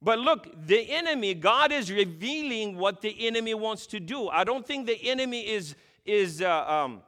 But 0.00 0.20
look, 0.20 0.48
the 0.66 0.90
enemy, 0.90 1.34
God 1.34 1.72
is 1.72 1.90
revealing 1.90 2.76
what 2.76 3.00
the 3.00 3.26
enemy 3.26 3.54
wants 3.54 3.86
to 3.88 4.00
do. 4.00 4.28
I 4.28 4.44
don't 4.44 4.66
think 4.66 4.86
the 4.86 5.02
enemy 5.08 5.40
is, 5.40 5.74
is 6.04 6.40
uh, 6.40 6.64
um, 6.66 7.02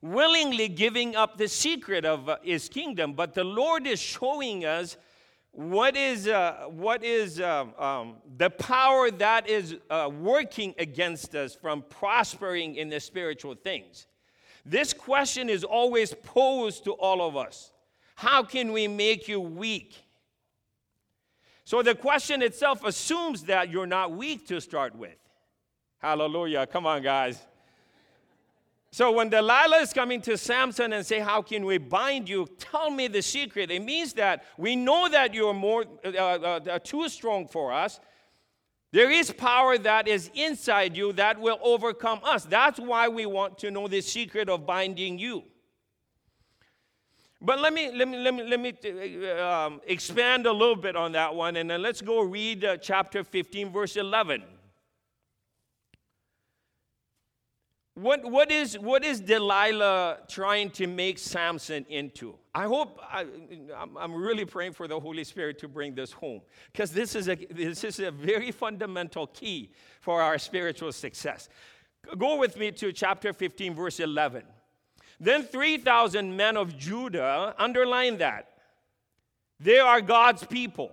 willingly 0.00 0.68
giving 0.68 1.16
up 1.16 1.36
the 1.36 1.48
secret 1.48 2.04
of 2.04 2.28
uh, 2.28 2.36
his 2.42 2.68
kingdom, 2.68 3.14
but 3.14 3.34
the 3.34 3.42
Lord 3.42 3.86
is 3.86 3.98
showing 3.98 4.64
us 4.64 4.96
what 5.50 5.96
is, 5.96 6.28
uh, 6.28 6.66
what 6.68 7.02
is 7.02 7.40
um, 7.40 7.74
um, 7.78 8.16
the 8.36 8.50
power 8.50 9.10
that 9.10 9.48
is 9.48 9.74
uh, 9.90 10.08
working 10.20 10.74
against 10.78 11.34
us 11.34 11.54
from 11.56 11.82
prospering 11.82 12.76
in 12.76 12.88
the 12.88 13.00
spiritual 13.00 13.54
things. 13.54 14.06
This 14.64 14.92
question 14.92 15.48
is 15.48 15.64
always 15.64 16.12
posed 16.12 16.84
to 16.84 16.92
all 16.92 17.26
of 17.26 17.36
us 17.36 17.72
How 18.16 18.42
can 18.42 18.72
we 18.72 18.86
make 18.86 19.28
you 19.28 19.40
weak? 19.40 20.05
So 21.66 21.82
the 21.82 21.96
question 21.96 22.42
itself 22.42 22.84
assumes 22.84 23.42
that 23.42 23.70
you're 23.70 23.88
not 23.88 24.12
weak 24.12 24.46
to 24.46 24.60
start 24.60 24.94
with. 24.94 25.16
Hallelujah. 25.98 26.64
Come 26.64 26.86
on, 26.86 27.02
guys. 27.02 27.42
So 28.92 29.10
when 29.10 29.30
Delilah 29.30 29.78
is 29.78 29.92
coming 29.92 30.20
to 30.22 30.38
Samson 30.38 30.92
and 30.92 31.04
say, 31.04 31.18
"How 31.18 31.42
can 31.42 31.64
we 31.64 31.78
bind 31.78 32.28
you?" 32.28 32.46
Tell 32.60 32.88
me 32.88 33.08
the 33.08 33.20
secret. 33.20 33.72
It 33.72 33.82
means 33.82 34.12
that 34.12 34.44
we 34.56 34.76
know 34.76 35.08
that 35.08 35.34
you're 35.34 35.52
more 35.52 35.84
uh, 36.04 36.08
uh, 36.08 36.60
uh 36.70 36.78
too 36.78 37.08
strong 37.08 37.48
for 37.48 37.72
us, 37.72 37.98
there 38.92 39.10
is 39.10 39.32
power 39.32 39.76
that 39.76 40.06
is 40.06 40.30
inside 40.34 40.96
you 40.96 41.12
that 41.14 41.40
will 41.40 41.58
overcome 41.60 42.20
us. 42.22 42.44
That's 42.44 42.78
why 42.78 43.08
we 43.08 43.26
want 43.26 43.58
to 43.58 43.72
know 43.72 43.88
the 43.88 44.02
secret 44.02 44.48
of 44.48 44.66
binding 44.66 45.18
you. 45.18 45.42
But 47.40 47.60
let 47.60 47.72
me, 47.72 47.92
let 47.92 48.08
me, 48.08 48.16
let 48.16 48.34
me, 48.34 48.42
let 48.44 48.60
me 48.60 49.28
uh, 49.28 49.66
um, 49.66 49.80
expand 49.86 50.46
a 50.46 50.52
little 50.52 50.76
bit 50.76 50.96
on 50.96 51.12
that 51.12 51.34
one, 51.34 51.56
and 51.56 51.68
then 51.68 51.82
let's 51.82 52.00
go 52.00 52.22
read 52.22 52.64
uh, 52.64 52.78
chapter 52.78 53.22
15, 53.22 53.70
verse 53.70 53.96
11. 53.96 54.42
What, 57.94 58.30
what, 58.30 58.50
is, 58.50 58.78
what 58.78 59.04
is 59.04 59.20
Delilah 59.20 60.18
trying 60.28 60.70
to 60.72 60.86
make 60.86 61.18
Samson 61.18 61.86
into? 61.88 62.34
I 62.54 62.64
hope, 62.64 63.00
I, 63.02 63.24
am 64.00 64.14
really 64.14 64.44
praying 64.44 64.72
for 64.72 64.86
the 64.86 65.00
Holy 65.00 65.24
Spirit 65.24 65.58
to 65.60 65.68
bring 65.68 65.94
this 65.94 66.12
home 66.12 66.42
because 66.72 66.90
this, 66.90 67.14
is 67.14 67.28
a, 67.28 67.36
this 67.50 67.84
is 67.84 67.98
a 68.00 68.10
very 68.10 68.50
fundamental 68.50 69.26
key 69.28 69.72
for 70.00 70.20
our 70.20 70.38
spiritual 70.38 70.92
success. 70.92 71.48
Go 72.18 72.36
with 72.36 72.58
me 72.58 72.70
to 72.72 72.92
chapter 72.92 73.32
15, 73.32 73.74
verse 73.74 73.98
11. 74.00 74.42
Then 75.18 75.44
3,000 75.44 76.36
men 76.36 76.56
of 76.56 76.76
Judah, 76.76 77.54
underline 77.58 78.18
that, 78.18 78.50
they 79.58 79.78
are 79.78 80.00
God's 80.00 80.44
people 80.44 80.92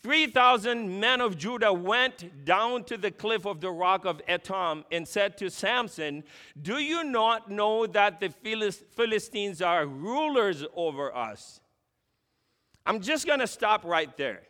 3,000 0.00 1.00
men 1.00 1.20
of 1.20 1.36
Judah 1.36 1.72
went 1.72 2.44
down 2.44 2.84
to 2.84 2.96
the 2.96 3.10
cliff 3.10 3.44
of 3.46 3.60
the 3.60 3.70
rock 3.70 4.04
of 4.04 4.24
Etam 4.26 4.84
and 4.92 5.06
said 5.06 5.36
to 5.38 5.50
Samson, 5.50 6.22
Do 6.60 6.78
you 6.78 7.02
not 7.02 7.50
know 7.50 7.86
that 7.86 8.20
the 8.20 8.28
Philistines 8.30 9.60
are 9.60 9.86
rulers 9.86 10.64
over 10.76 11.14
us? 11.14 11.60
I'm 12.86 13.00
just 13.00 13.26
going 13.26 13.40
to 13.40 13.46
stop 13.48 13.84
right 13.84 14.16
there. 14.16 14.42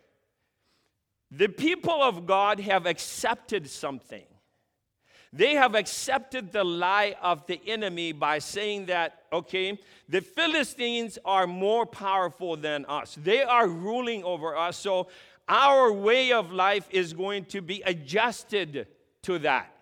The 1.31 1.49
people 1.49 2.03
of 2.03 2.27
God 2.27 2.61
have 2.61 2.85
accepted 2.85 3.69
something. 3.71 4.27
They 5.33 5.55
have 5.55 5.75
accepted 5.75 6.53
the 6.53 6.65
lie 6.65 7.15
of 7.21 7.47
the 7.47 7.61
enemy 7.67 8.13
by 8.13 8.39
saying 8.39 8.87
that, 8.87 9.25
okay, 9.33 9.79
the 10.09 10.21
Philistines 10.21 11.19
are 11.25 11.47
more 11.47 11.85
powerful 11.85 12.57
than 12.57 12.87
us. 12.87 13.17
They 13.23 13.43
are 13.43 13.69
ruling 13.69 14.25
over 14.25 14.57
us. 14.57 14.79
So 14.79 15.09
our 15.49 15.93
way 15.93 16.33
of 16.33 16.51
life 16.51 16.89
is 16.91 17.13
going 17.13 17.45
to 17.47 17.61
be 17.61 17.83
adjusted 17.83 18.87
to 19.23 19.39
that. 19.41 19.75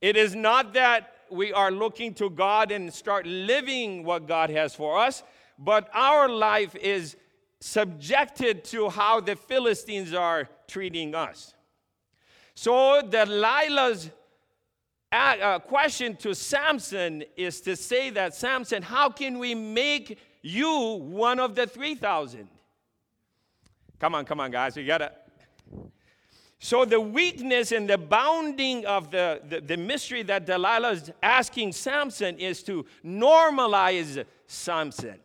It 0.00 0.16
is 0.16 0.34
not 0.34 0.72
that 0.74 1.14
we 1.30 1.52
are 1.52 1.70
looking 1.70 2.14
to 2.14 2.28
God 2.30 2.72
and 2.72 2.92
start 2.92 3.26
living 3.26 4.04
what 4.04 4.26
God 4.26 4.50
has 4.50 4.74
for 4.74 4.98
us, 4.98 5.22
but 5.58 5.88
our 5.92 6.28
life 6.28 6.74
is 6.74 7.16
subjected 7.60 8.64
to 8.64 8.88
how 8.88 9.20
the 9.20 9.36
Philistines 9.36 10.14
are 10.14 10.48
treating 10.66 11.14
us. 11.14 11.54
So, 12.54 13.02
Delilah's 13.02 14.10
uh, 15.12 15.58
question 15.58 16.16
to 16.16 16.34
Samson 16.34 17.24
is 17.36 17.60
to 17.62 17.76
say 17.76 18.10
that, 18.10 18.34
Samson, 18.34 18.82
how 18.82 19.10
can 19.10 19.38
we 19.38 19.54
make 19.54 20.18
you 20.42 20.98
one 21.02 21.40
of 21.40 21.54
the 21.54 21.66
3,000? 21.66 22.48
Come 23.98 24.14
on, 24.14 24.24
come 24.24 24.40
on, 24.40 24.50
guys. 24.50 24.76
You 24.76 24.86
gotta. 24.86 25.12
So, 26.62 26.84
the 26.84 27.00
weakness 27.00 27.72
and 27.72 27.88
the 27.88 27.96
bounding 27.96 28.84
of 28.84 29.10
the, 29.10 29.40
the, 29.48 29.60
the, 29.62 29.76
mystery 29.78 30.22
that 30.24 30.44
Delilah 30.44 30.90
is 30.90 31.10
asking 31.22 31.72
Samson 31.72 32.38
is 32.38 32.62
to 32.64 32.84
normalize 33.04 34.24
Samson 34.46 35.18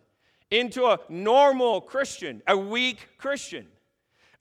into 0.50 0.86
a 0.86 1.00
normal 1.10 1.82
Christian, 1.82 2.42
a 2.48 2.56
weak 2.56 3.10
Christian. 3.18 3.68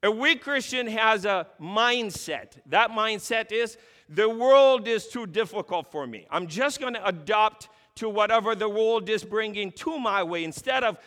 A 0.05 0.11
weak 0.11 0.43
Christian 0.43 0.87
has 0.87 1.25
a 1.25 1.47
mindset. 1.61 2.59
That 2.67 2.91
mindset 2.91 3.51
is 3.51 3.77
the 4.08 4.28
world 4.28 4.87
is 4.87 5.06
too 5.06 5.26
difficult 5.26 5.90
for 5.90 6.06
me. 6.06 6.26
I'm 6.30 6.46
just 6.46 6.80
going 6.80 6.94
to 6.94 7.06
adopt 7.06 7.68
to 7.96 8.08
whatever 8.08 8.54
the 8.54 8.68
world 8.68 9.08
is 9.08 9.25
bringing 9.25 9.73
to 9.73 9.99
my 9.99 10.23
way 10.23 10.44
instead 10.44 10.84
of 10.84 10.99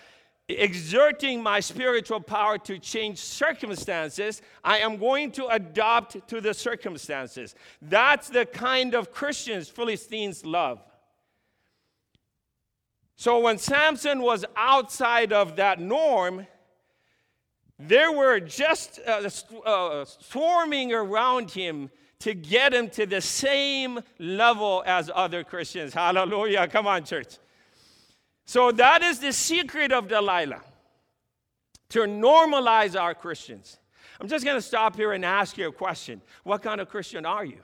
exerting 0.49 1.43
my 1.43 1.59
spiritual 1.59 2.21
power 2.21 2.57
to 2.57 2.79
change 2.79 3.17
circumstances, 3.17 4.41
I 4.63 4.79
am 4.79 4.97
going 4.97 5.31
to 5.33 5.47
adopt 5.47 6.27
to 6.29 6.39
the 6.39 6.53
circumstances. 6.53 7.53
That's 7.81 8.29
the 8.29 8.45
kind 8.45 8.93
of 8.93 9.11
Christians 9.11 9.67
Philistines 9.67 10.45
love. 10.45 10.81
So 13.17 13.39
when 13.39 13.57
Samson 13.57 14.21
was 14.21 14.45
outside 14.55 15.33
of 15.33 15.57
that 15.57 15.81
norm, 15.81 16.47
there 17.79 18.11
were 18.11 18.39
just 18.39 18.99
uh, 19.05 19.29
uh, 19.65 20.05
swarming 20.05 20.93
around 20.93 21.51
him 21.51 21.89
to 22.19 22.33
get 22.33 22.73
him 22.73 22.89
to 22.89 23.05
the 23.05 23.21
same 23.21 23.99
level 24.19 24.83
as 24.85 25.11
other 25.13 25.43
Christians. 25.43 25.93
Hallelujah. 25.93 26.67
Come 26.67 26.87
on, 26.87 27.03
church. 27.03 27.37
So 28.45 28.71
that 28.71 29.03
is 29.03 29.19
the 29.19 29.33
secret 29.33 29.91
of 29.91 30.07
Delilah 30.07 30.61
to 31.89 31.99
normalize 31.99 32.99
our 32.99 33.13
Christians. 33.13 33.77
I'm 34.19 34.27
just 34.27 34.43
going 34.43 34.57
to 34.57 34.61
stop 34.61 34.95
here 34.95 35.13
and 35.13 35.23
ask 35.23 35.57
you 35.57 35.67
a 35.67 35.71
question. 35.71 36.21
What 36.43 36.63
kind 36.63 36.81
of 36.81 36.89
Christian 36.89 37.25
are 37.25 37.45
you? 37.45 37.59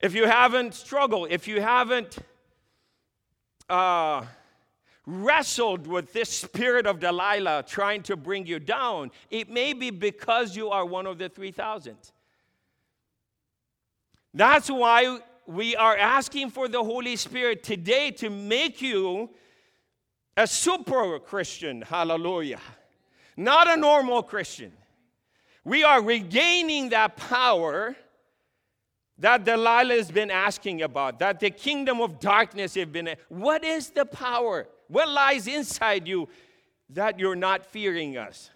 If 0.00 0.14
you 0.14 0.26
haven't 0.26 0.74
struggled, 0.74 1.30
if 1.30 1.48
you 1.48 1.60
haven't 1.60 2.18
uh, 3.68 4.24
wrestled 5.06 5.86
with 5.86 6.12
this 6.12 6.30
spirit 6.30 6.86
of 6.86 7.00
Delilah 7.00 7.64
trying 7.66 8.02
to 8.04 8.16
bring 8.16 8.46
you 8.46 8.58
down, 8.58 9.10
it 9.30 9.50
may 9.50 9.72
be 9.72 9.90
because 9.90 10.56
you 10.56 10.70
are 10.70 10.86
one 10.86 11.06
of 11.06 11.18
the 11.18 11.28
3,000. 11.28 11.96
That's 14.38 14.70
why 14.70 15.18
we 15.48 15.74
are 15.74 15.96
asking 15.96 16.50
for 16.50 16.68
the 16.68 16.84
Holy 16.84 17.16
Spirit 17.16 17.64
today 17.64 18.12
to 18.12 18.30
make 18.30 18.80
you 18.80 19.30
a 20.36 20.46
super 20.46 21.18
Christian. 21.18 21.82
Hallelujah. 21.82 22.60
Not 23.36 23.68
a 23.68 23.76
normal 23.76 24.22
Christian. 24.22 24.70
We 25.64 25.82
are 25.82 26.00
regaining 26.00 26.90
that 26.90 27.16
power 27.16 27.96
that 29.18 29.44
Delilah 29.44 29.96
has 29.96 30.12
been 30.12 30.30
asking 30.30 30.82
about, 30.82 31.18
that 31.18 31.40
the 31.40 31.50
kingdom 31.50 32.00
of 32.00 32.20
darkness 32.20 32.76
have 32.76 32.92
been. 32.92 33.16
What 33.28 33.64
is 33.64 33.90
the 33.90 34.04
power? 34.04 34.68
What 34.86 35.08
lies 35.08 35.48
inside 35.48 36.06
you 36.06 36.28
that 36.90 37.18
you're 37.18 37.34
not 37.34 37.66
fearing 37.66 38.16
us? 38.16 38.50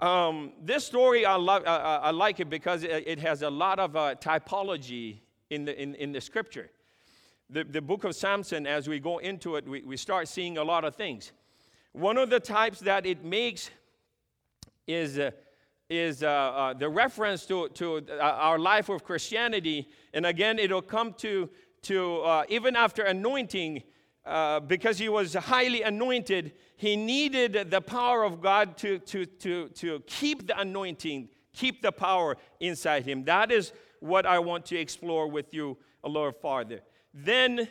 Um, 0.00 0.52
this 0.62 0.84
story, 0.84 1.26
I, 1.26 1.34
love, 1.34 1.64
I 1.66 2.12
like 2.12 2.38
it 2.38 2.48
because 2.48 2.84
it, 2.84 3.02
it 3.06 3.18
has 3.18 3.42
a 3.42 3.50
lot 3.50 3.80
of 3.80 3.96
uh, 3.96 4.14
typology 4.14 5.18
in 5.50 5.64
the, 5.64 5.80
in, 5.80 5.96
in 5.96 6.12
the 6.12 6.20
scripture. 6.20 6.70
The, 7.50 7.64
the 7.64 7.80
book 7.80 8.04
of 8.04 8.14
Samson, 8.14 8.66
as 8.66 8.88
we 8.88 9.00
go 9.00 9.18
into 9.18 9.56
it, 9.56 9.66
we, 9.66 9.82
we 9.82 9.96
start 9.96 10.28
seeing 10.28 10.58
a 10.58 10.62
lot 10.62 10.84
of 10.84 10.94
things. 10.94 11.32
One 11.92 12.16
of 12.16 12.30
the 12.30 12.38
types 12.38 12.78
that 12.80 13.06
it 13.06 13.24
makes 13.24 13.70
is, 14.86 15.18
uh, 15.18 15.32
is 15.90 16.22
uh, 16.22 16.28
uh, 16.28 16.74
the 16.74 16.88
reference 16.88 17.44
to, 17.46 17.68
to 17.70 18.04
uh, 18.08 18.22
our 18.22 18.58
life 18.58 18.88
of 18.90 19.02
Christianity. 19.02 19.88
And 20.14 20.26
again, 20.26 20.60
it'll 20.60 20.82
come 20.82 21.14
to, 21.14 21.50
to 21.82 22.20
uh, 22.20 22.44
even 22.48 22.76
after 22.76 23.02
anointing, 23.02 23.82
uh, 24.28 24.60
because 24.60 24.98
he 24.98 25.08
was 25.08 25.34
highly 25.34 25.82
anointed, 25.82 26.52
he 26.76 26.96
needed 26.96 27.70
the 27.70 27.80
power 27.80 28.24
of 28.24 28.40
God 28.40 28.76
to, 28.78 28.98
to, 29.00 29.24
to, 29.24 29.68
to 29.68 30.00
keep 30.06 30.46
the 30.46 30.60
anointing, 30.60 31.30
keep 31.52 31.80
the 31.80 31.90
power 31.90 32.36
inside 32.60 33.06
him. 33.06 33.24
That 33.24 33.50
is 33.50 33.72
what 34.00 34.26
I 34.26 34.38
want 34.38 34.66
to 34.66 34.76
explore 34.76 35.28
with 35.28 35.54
you 35.54 35.78
a 36.04 36.08
little 36.08 36.32
farther. 36.32 36.80
Then 37.14 37.68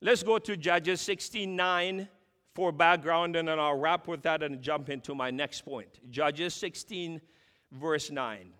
let's 0.00 0.22
go 0.22 0.38
to 0.38 0.56
Judges 0.56 1.00
69 1.00 2.08
for 2.54 2.72
background, 2.72 3.36
and 3.36 3.46
then 3.46 3.60
I'll 3.60 3.78
wrap 3.78 4.08
with 4.08 4.22
that 4.22 4.42
and 4.42 4.60
jump 4.60 4.90
into 4.90 5.14
my 5.14 5.30
next 5.30 5.62
point. 5.62 6.00
Judges 6.10 6.52
16, 6.54 7.20
verse 7.70 8.10
9. 8.10 8.52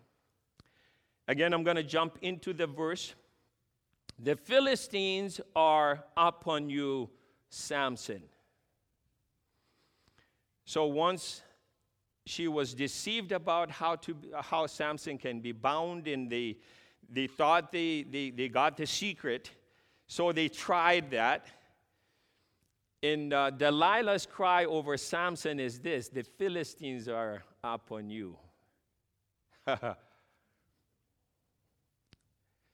Again, 1.26 1.52
I'm 1.52 1.64
going 1.64 1.76
to 1.76 1.82
jump 1.82 2.18
into 2.22 2.52
the 2.52 2.66
verse. 2.66 3.14
The 4.22 4.36
Philistines 4.36 5.40
are 5.56 6.04
upon 6.14 6.68
you, 6.68 7.08
Samson. 7.48 8.22
So 10.66 10.84
once 10.86 11.40
she 12.26 12.46
was 12.46 12.74
deceived 12.74 13.32
about 13.32 13.70
how, 13.70 13.96
to, 13.96 14.16
how 14.34 14.66
Samson 14.66 15.16
can 15.16 15.40
be 15.40 15.52
bound, 15.52 16.06
and 16.06 16.28
they, 16.30 16.58
they 17.08 17.28
thought 17.28 17.72
they, 17.72 18.02
they, 18.02 18.28
they 18.30 18.48
got 18.50 18.76
the 18.76 18.86
secret, 18.86 19.50
so 20.06 20.32
they 20.32 20.48
tried 20.48 21.10
that. 21.12 21.46
And 23.02 23.32
uh, 23.32 23.50
Delilah's 23.52 24.26
cry 24.26 24.66
over 24.66 24.98
Samson 24.98 25.58
is 25.58 25.78
this 25.78 26.08
the 26.08 26.24
Philistines 26.24 27.08
are 27.08 27.42
upon 27.64 28.10
you. 28.10 28.36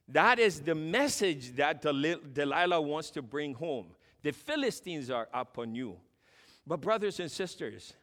that 0.09 0.39
is 0.39 0.61
the 0.61 0.75
message 0.75 1.57
that 1.57 1.83
Del- 1.83 2.21
Delilah 2.33 2.81
wants 2.81 3.11
to 3.11 3.23
bring 3.23 3.55
home. 3.55 3.89
The 4.23 4.33
Philistines 4.33 5.11
are 5.11 5.29
upon 5.33 5.75
you. 5.75 5.97
But, 6.67 6.81
brothers 6.81 7.21
and 7.21 7.31
sisters, 7.31 7.95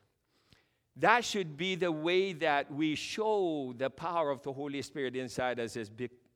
that 0.96 1.26
should 1.26 1.58
be 1.58 1.76
the 1.76 1.92
way 1.92 2.34
that 2.34 2.72
we 2.72 2.96
show 2.96 3.74
the 3.78 3.90
power 3.90 4.30
of 4.30 4.42
the 4.44 4.54
Holy 4.54 4.82
Spirit 4.82 5.16
inside 5.16 5.60
us 5.60 5.76
is 5.76 5.90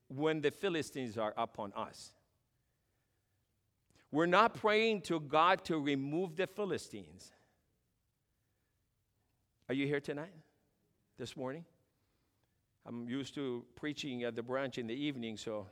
when 0.09 0.41
the 0.41 0.51
Philistines 0.51 1.17
are 1.17 1.33
upon 1.37 1.73
us. 1.73 2.11
We're 4.11 4.25
not 4.25 4.55
praying 4.55 5.01
to 5.01 5.19
God 5.19 5.63
to 5.65 5.79
remove 5.79 6.35
the 6.35 6.47
Philistines. 6.47 7.31
Are 9.69 9.75
you 9.75 9.85
here 9.85 9.99
tonight? 9.99 10.33
This 11.17 11.35
morning? 11.35 11.65
I'm 12.87 13.07
used 13.09 13.35
to 13.35 13.65
preaching 13.75 14.23
at 14.23 14.35
the 14.35 14.43
branch 14.43 14.77
in 14.77 14.87
the 14.87 14.93
evening, 14.93 15.35
so 15.35 15.67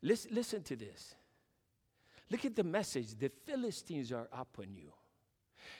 listen, 0.00 0.30
listen 0.32 0.62
to 0.62 0.76
this. 0.76 1.16
Look 2.30 2.44
at 2.44 2.54
the 2.54 2.62
message. 2.62 3.18
The 3.18 3.30
Philistines 3.44 4.12
are 4.12 4.28
upon 4.32 4.74
you. 4.74 4.92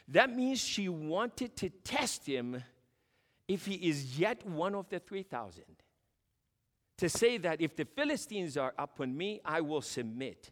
That 0.08 0.34
means 0.34 0.60
she 0.60 0.88
wanted 0.88 1.56
to 1.56 1.70
test 1.70 2.26
him 2.26 2.62
if 3.46 3.66
he 3.66 3.74
is 3.74 4.18
yet 4.18 4.44
one 4.46 4.74
of 4.74 4.88
the 4.88 4.98
3,000. 4.98 5.64
To 6.98 7.08
say 7.08 7.38
that 7.38 7.60
if 7.60 7.76
the 7.76 7.84
Philistines 7.84 8.56
are 8.56 8.74
upon 8.78 9.16
me, 9.16 9.40
I 9.44 9.60
will 9.60 9.82
submit. 9.82 10.50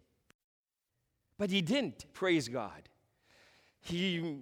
But 1.38 1.50
he 1.50 1.61
didn't, 1.61 2.12
praise 2.12 2.49
God. 2.49 2.88
He 3.80 4.38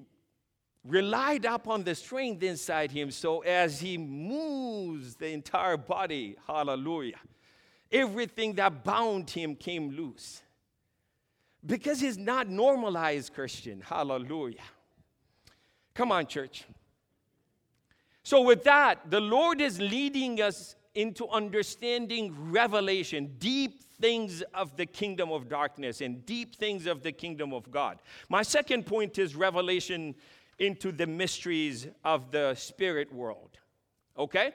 relied 0.85 1.45
upon 1.45 1.85
the 1.85 1.95
strength 1.95 2.43
inside 2.43 2.91
him, 2.91 3.11
so 3.11 3.41
as 3.41 3.81
he 3.81 3.99
moves 3.99 5.17
the 5.17 5.29
entire 5.29 5.77
body, 5.77 6.37
hallelujah, 6.47 7.19
everything 7.93 8.54
that 8.54 8.85
bound 8.85 9.28
him 9.31 9.54
came 9.54 9.91
loose 9.91 10.43
because 11.65 12.00
he's 12.00 12.19
not 12.19 12.49
normalized 12.49 13.35
Christian. 13.35 13.81
Hallelujah. 13.81 14.63
Come 15.95 16.13
on, 16.13 16.26
church. 16.26 16.65
So, 18.23 18.43
with 18.43 18.65
that, 18.65 19.11
the 19.11 19.21
Lord 19.21 19.61
is 19.61 19.81
leading 19.81 20.41
us 20.41 20.76
into 20.95 21.28
understanding 21.28 22.35
revelation, 22.50 23.35
deep 23.39 23.83
things 24.00 24.43
of 24.54 24.76
the 24.76 24.87
kingdom 24.87 25.31
of 25.31 25.49
darkness 25.49 26.00
and 26.00 26.25
deep 26.25 26.57
things 26.57 26.87
of 26.87 27.02
the 27.02 27.13
kingdom 27.13 27.52
of 27.52 27.71
God. 27.71 27.99
My 28.28 28.43
second 28.43 28.87
point 28.87 29.19
is 29.19 29.37
revelation 29.37 30.15
into 30.61 30.93
the 30.93 31.07
mysteries 31.07 31.89
of 32.05 32.31
the 32.31 32.55
spirit 32.55 33.13
world. 33.13 33.59
Okay? 34.17 34.53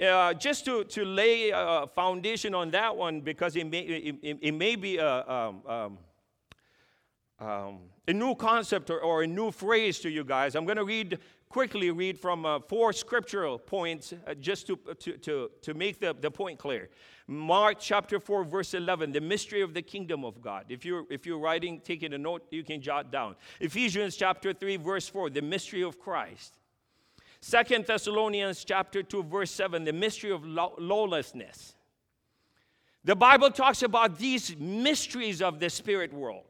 Uh, 0.00 0.34
just 0.34 0.64
to, 0.64 0.84
to 0.84 1.04
lay 1.04 1.50
a 1.50 1.86
foundation 1.94 2.54
on 2.54 2.70
that 2.70 2.94
one, 2.94 3.20
because 3.20 3.56
it 3.56 3.66
may, 3.66 3.80
it, 3.80 4.38
it 4.40 4.52
may 4.52 4.76
be 4.76 4.98
a, 4.98 5.28
um, 5.28 5.62
um, 5.66 5.98
um, 7.40 7.78
a 8.06 8.12
new 8.12 8.34
concept 8.34 8.90
or, 8.90 9.00
or, 9.00 9.22
a 9.22 9.26
new 9.26 9.50
phrase 9.50 10.00
to 10.00 10.10
you 10.10 10.24
guys. 10.24 10.54
I'm 10.54 10.64
going 10.64 10.76
to 10.76 10.84
read 10.84 11.18
quickly 11.48 11.90
read 11.90 12.18
from 12.18 12.44
uh, 12.44 12.58
four 12.60 12.92
scriptural 12.92 13.58
points 13.58 14.12
uh, 14.26 14.34
just 14.34 14.66
to, 14.66 14.76
to, 14.98 15.16
to, 15.18 15.50
to 15.62 15.74
make 15.74 16.00
the, 16.00 16.14
the 16.20 16.30
point 16.30 16.58
clear. 16.58 16.88
Mark 17.26 17.78
chapter 17.80 18.18
4, 18.18 18.44
verse 18.44 18.74
11, 18.74 19.12
the 19.12 19.20
mystery 19.20 19.60
of 19.60 19.74
the 19.74 19.82
kingdom 19.82 20.24
of 20.24 20.40
God. 20.40 20.66
If 20.68 20.84
you're, 20.84 21.04
if 21.10 21.26
you're 21.26 21.38
writing, 21.38 21.80
taking 21.80 22.14
a 22.14 22.18
note, 22.18 22.46
you 22.50 22.64
can 22.64 22.80
jot 22.80 23.10
down. 23.10 23.36
Ephesians 23.60 24.16
chapter 24.16 24.52
3, 24.52 24.76
verse 24.76 25.08
4, 25.08 25.30
the 25.30 25.42
mystery 25.42 25.82
of 25.82 25.98
Christ. 25.98 26.58
Second 27.40 27.86
Thessalonians 27.86 28.64
chapter 28.64 29.02
2, 29.02 29.24
verse 29.24 29.50
7, 29.50 29.84
the 29.84 29.92
mystery 29.92 30.32
of 30.32 30.44
lawlessness. 30.44 31.74
The 33.04 33.14
Bible 33.14 33.50
talks 33.50 33.82
about 33.82 34.18
these 34.18 34.56
mysteries 34.56 35.40
of 35.40 35.60
the 35.60 35.70
spirit 35.70 36.12
world 36.12 36.44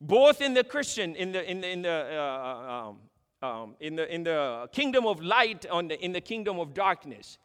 both 0.00 0.40
in 0.40 0.54
the 0.54 0.64
Christian, 0.64 1.14
in 1.16 1.32
the, 1.32 1.50
in 1.50 1.60
the, 1.60 1.68
in 1.68 1.82
the, 1.82 2.20
uh, 2.20 2.88
um, 2.88 2.98
um, 3.46 3.76
in 3.80 3.96
the, 3.96 4.12
in 4.12 4.24
the 4.24 4.68
kingdom 4.72 5.06
of 5.06 5.22
light, 5.22 5.66
on 5.70 5.88
the, 5.88 6.02
in 6.04 6.12
the 6.12 6.20
kingdom 6.20 6.58
of 6.58 6.74
darkness. 6.74 7.38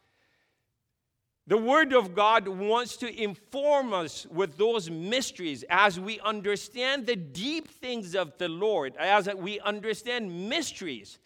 The 1.46 1.58
Word 1.58 1.92
of 1.92 2.14
God 2.14 2.46
wants 2.46 2.96
to 2.98 3.22
inform 3.22 3.92
us 3.92 4.26
with 4.26 4.56
those 4.56 4.88
mysteries 4.88 5.64
as 5.68 5.98
we 5.98 6.20
understand 6.20 7.06
the 7.06 7.16
deep 7.16 7.68
things 7.68 8.14
of 8.14 8.38
the 8.38 8.48
Lord, 8.48 8.94
as 8.96 9.28
we 9.36 9.58
understand 9.60 10.48
mysteries. 10.48 11.18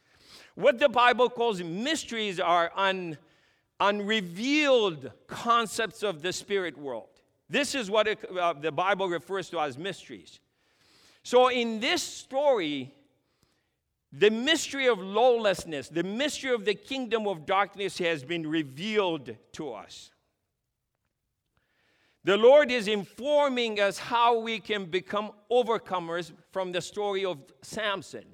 What 0.55 0.79
the 0.79 0.89
Bible 0.89 1.29
calls 1.29 1.62
mysteries 1.62 2.41
are 2.41 2.73
un, 2.75 3.19
unrevealed 3.79 5.12
concepts 5.27 6.03
of 6.03 6.23
the 6.23 6.33
spirit 6.33 6.79
world. 6.79 7.09
This 7.51 7.75
is 7.75 7.91
what 7.91 8.09
it, 8.09 8.19
uh, 8.39 8.55
the 8.55 8.73
Bible 8.73 9.09
refers 9.09 9.51
to 9.51 9.61
as 9.61 9.77
mysteries. 9.77 10.41
So, 11.23 11.49
in 11.49 11.81
this 11.81 12.03
story, 12.03 12.95
the 14.18 14.31
mystery 14.31 14.88
of 14.88 14.98
lawlessness, 14.98 15.88
the 15.88 16.02
mystery 16.02 16.50
of 16.50 16.64
the 16.64 16.74
kingdom 16.74 17.26
of 17.26 17.44
darkness 17.44 17.98
has 17.98 18.24
been 18.24 18.46
revealed 18.46 19.37
to 19.52 19.72
us. 19.72 20.11
The 22.24 22.37
Lord 22.37 22.72
is 22.72 22.88
informing 22.88 23.79
us 23.79 23.98
how 23.98 24.40
we 24.40 24.59
can 24.59 24.87
become 24.87 25.33
overcomers 25.52 26.33
from 26.50 26.72
the 26.72 26.81
story 26.81 27.24
of 27.24 27.38
Samson. 27.62 28.24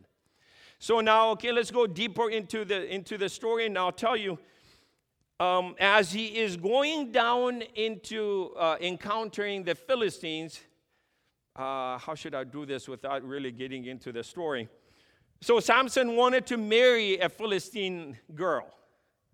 So 0.79 1.01
now, 1.01 1.31
okay, 1.31 1.53
let's 1.53 1.71
go 1.71 1.87
deeper 1.87 2.31
into 2.31 2.65
the 2.65 2.87
into 2.93 3.19
the 3.19 3.29
story, 3.29 3.67
and 3.67 3.77
I'll 3.77 3.93
tell 3.93 4.17
you. 4.17 4.39
Um, 5.41 5.75
as 5.81 6.13
he 6.13 6.39
is 6.39 6.57
going 6.57 7.11
down 7.11 7.63
into 7.75 8.53
uh, 8.57 8.77
encountering 8.81 9.65
the 9.65 9.75
Philistines, 9.75 10.61
uh, 11.57 11.99
how 11.99 12.15
should 12.15 12.35
I 12.37 12.45
do 12.45 12.65
this 12.65 12.89
without 12.89 13.25
really 13.25 13.51
getting 13.51 13.87
into 13.87 14.13
the 14.13 14.23
story? 14.23 14.69
So 15.43 15.59
Samson 15.59 16.15
wanted 16.15 16.47
to 16.47 16.57
marry 16.57 17.19
a 17.19 17.29
Philistine 17.29 18.17
girl, 18.33 18.73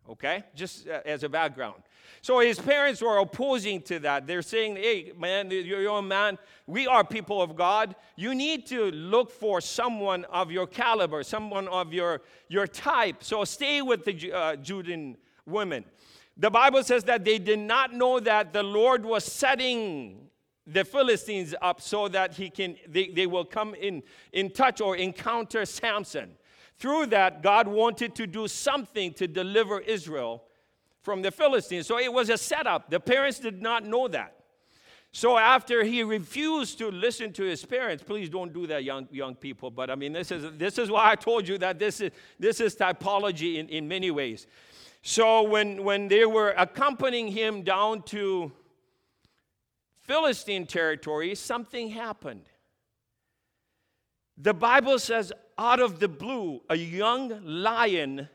okay, 0.09 0.43
just 0.55 0.89
uh, 0.89 1.01
as 1.05 1.23
a 1.23 1.29
background. 1.29 1.83
So 2.23 2.41
his 2.41 2.59
parents 2.59 3.03
were 3.03 3.19
opposing 3.19 3.83
to 3.83 3.99
that. 4.01 4.27
They're 4.27 4.41
saying, 4.41 4.77
hey, 4.77 5.13
man, 5.19 5.51
you're 5.51 5.99
a 5.99 6.01
man. 6.01 6.39
We 6.67 6.87
are 6.87 7.05
people 7.05 7.43
of 7.43 7.57
God. 7.57 7.95
You 8.17 8.35
need 8.35 8.67
to 8.69 8.91
look 8.91 9.31
for 9.31 9.61
someone 9.61 10.25
of 10.25 10.51
your 10.51 10.67
caliber, 10.67 11.23
someone 11.23 11.69
of 11.69 11.93
your, 11.93 12.23
your 12.49 12.67
type. 12.67 13.23
So 13.23 13.45
stay 13.45 13.83
with 13.83 14.07
the 14.07 14.33
uh, 14.33 14.57
Judean 14.57 15.19
women. 15.45 15.85
The 16.39 16.51
Bible 16.51 16.83
says 16.85 17.05
that 17.05 17.23
they 17.23 17.39
did 17.39 17.59
not 17.59 17.93
know 17.93 18.19
that 18.19 18.55
the 18.55 18.63
Lord 18.63 19.05
was 19.05 19.25
setting 19.25 20.28
the 20.71 20.85
Philistines 20.85 21.55
up 21.63 21.81
so 21.81 22.09
that 22.09 22.35
he 22.35 22.51
can, 22.51 22.77
they, 22.87 23.09
they 23.09 23.27
will 23.27 23.45
come 23.45 23.75
in, 23.75 24.03
in 24.33 24.51
touch 24.51 24.81
or 24.81 24.97
encounter 24.97 25.65
Samson. 25.65 26.33
Through 26.79 27.07
that, 27.07 27.43
God 27.43 27.67
wanted 27.67 28.15
to 28.17 28.27
do 28.27 28.47
something 28.47 29.13
to 29.15 29.27
deliver 29.27 29.81
Israel 29.81 30.45
from 31.03 31.23
the 31.23 31.31
Philistines. 31.31 31.87
So 31.87 31.99
it 31.99 32.13
was 32.13 32.29
a 32.29 32.37
setup. 32.37 32.91
The 32.91 33.01
parents 33.01 33.39
did 33.39 33.63
not 33.63 33.85
know 33.85 34.09
that. 34.09 34.35
So 35.11 35.39
after 35.39 35.83
he 35.85 36.03
refused 36.03 36.79
to 36.79 36.91
listen 36.91 37.33
to 37.33 37.43
his 37.43 37.65
parents, 37.65 38.05
please 38.05 38.29
don't 38.29 38.53
do 38.53 38.67
that, 38.67 38.85
young, 38.85 39.09
young 39.11 39.35
people. 39.35 39.71
But 39.71 39.91
I 39.91 39.95
mean, 39.95 40.13
this 40.13 40.31
is, 40.31 40.53
this 40.59 40.77
is 40.77 40.91
why 40.91 41.11
I 41.11 41.15
told 41.15 41.49
you 41.49 41.57
that 41.59 41.79
this 41.79 42.01
is, 42.01 42.13
this 42.39 42.61
is 42.61 42.77
typology 42.77 43.57
in, 43.57 43.69
in 43.71 43.89
many 43.89 44.11
ways. 44.11 44.47
So 45.03 45.43
when, 45.43 45.83
when 45.83 46.09
they 46.09 46.27
were 46.27 46.51
accompanying 46.59 47.29
him 47.29 47.63
down 47.63 48.03
to 48.03 48.53
Philistine 50.09 50.67
territory, 50.67 51.35
something 51.35 51.91
happened. 51.91 52.49
The 54.39 54.55
Bible 54.55 54.99
says, 54.99 55.33
out 55.59 55.81
of 55.81 56.01
the 56.01 56.09
blue, 56.09 56.63
a 56.71 56.77
young 56.77 57.41
lion 57.45 58.31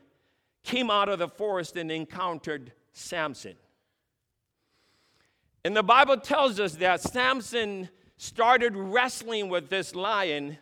came 0.62 0.88
out 0.88 1.08
of 1.08 1.18
the 1.18 1.26
forest 1.26 1.76
and 1.76 1.90
encountered 1.90 2.72
Samson. 2.92 3.56
And 5.64 5.76
the 5.76 5.82
Bible 5.82 6.16
tells 6.16 6.60
us 6.60 6.76
that 6.76 7.00
Samson 7.00 7.88
started 8.18 8.76
wrestling 8.76 9.48
with 9.48 9.68
this 9.68 9.96
lion 9.96 10.58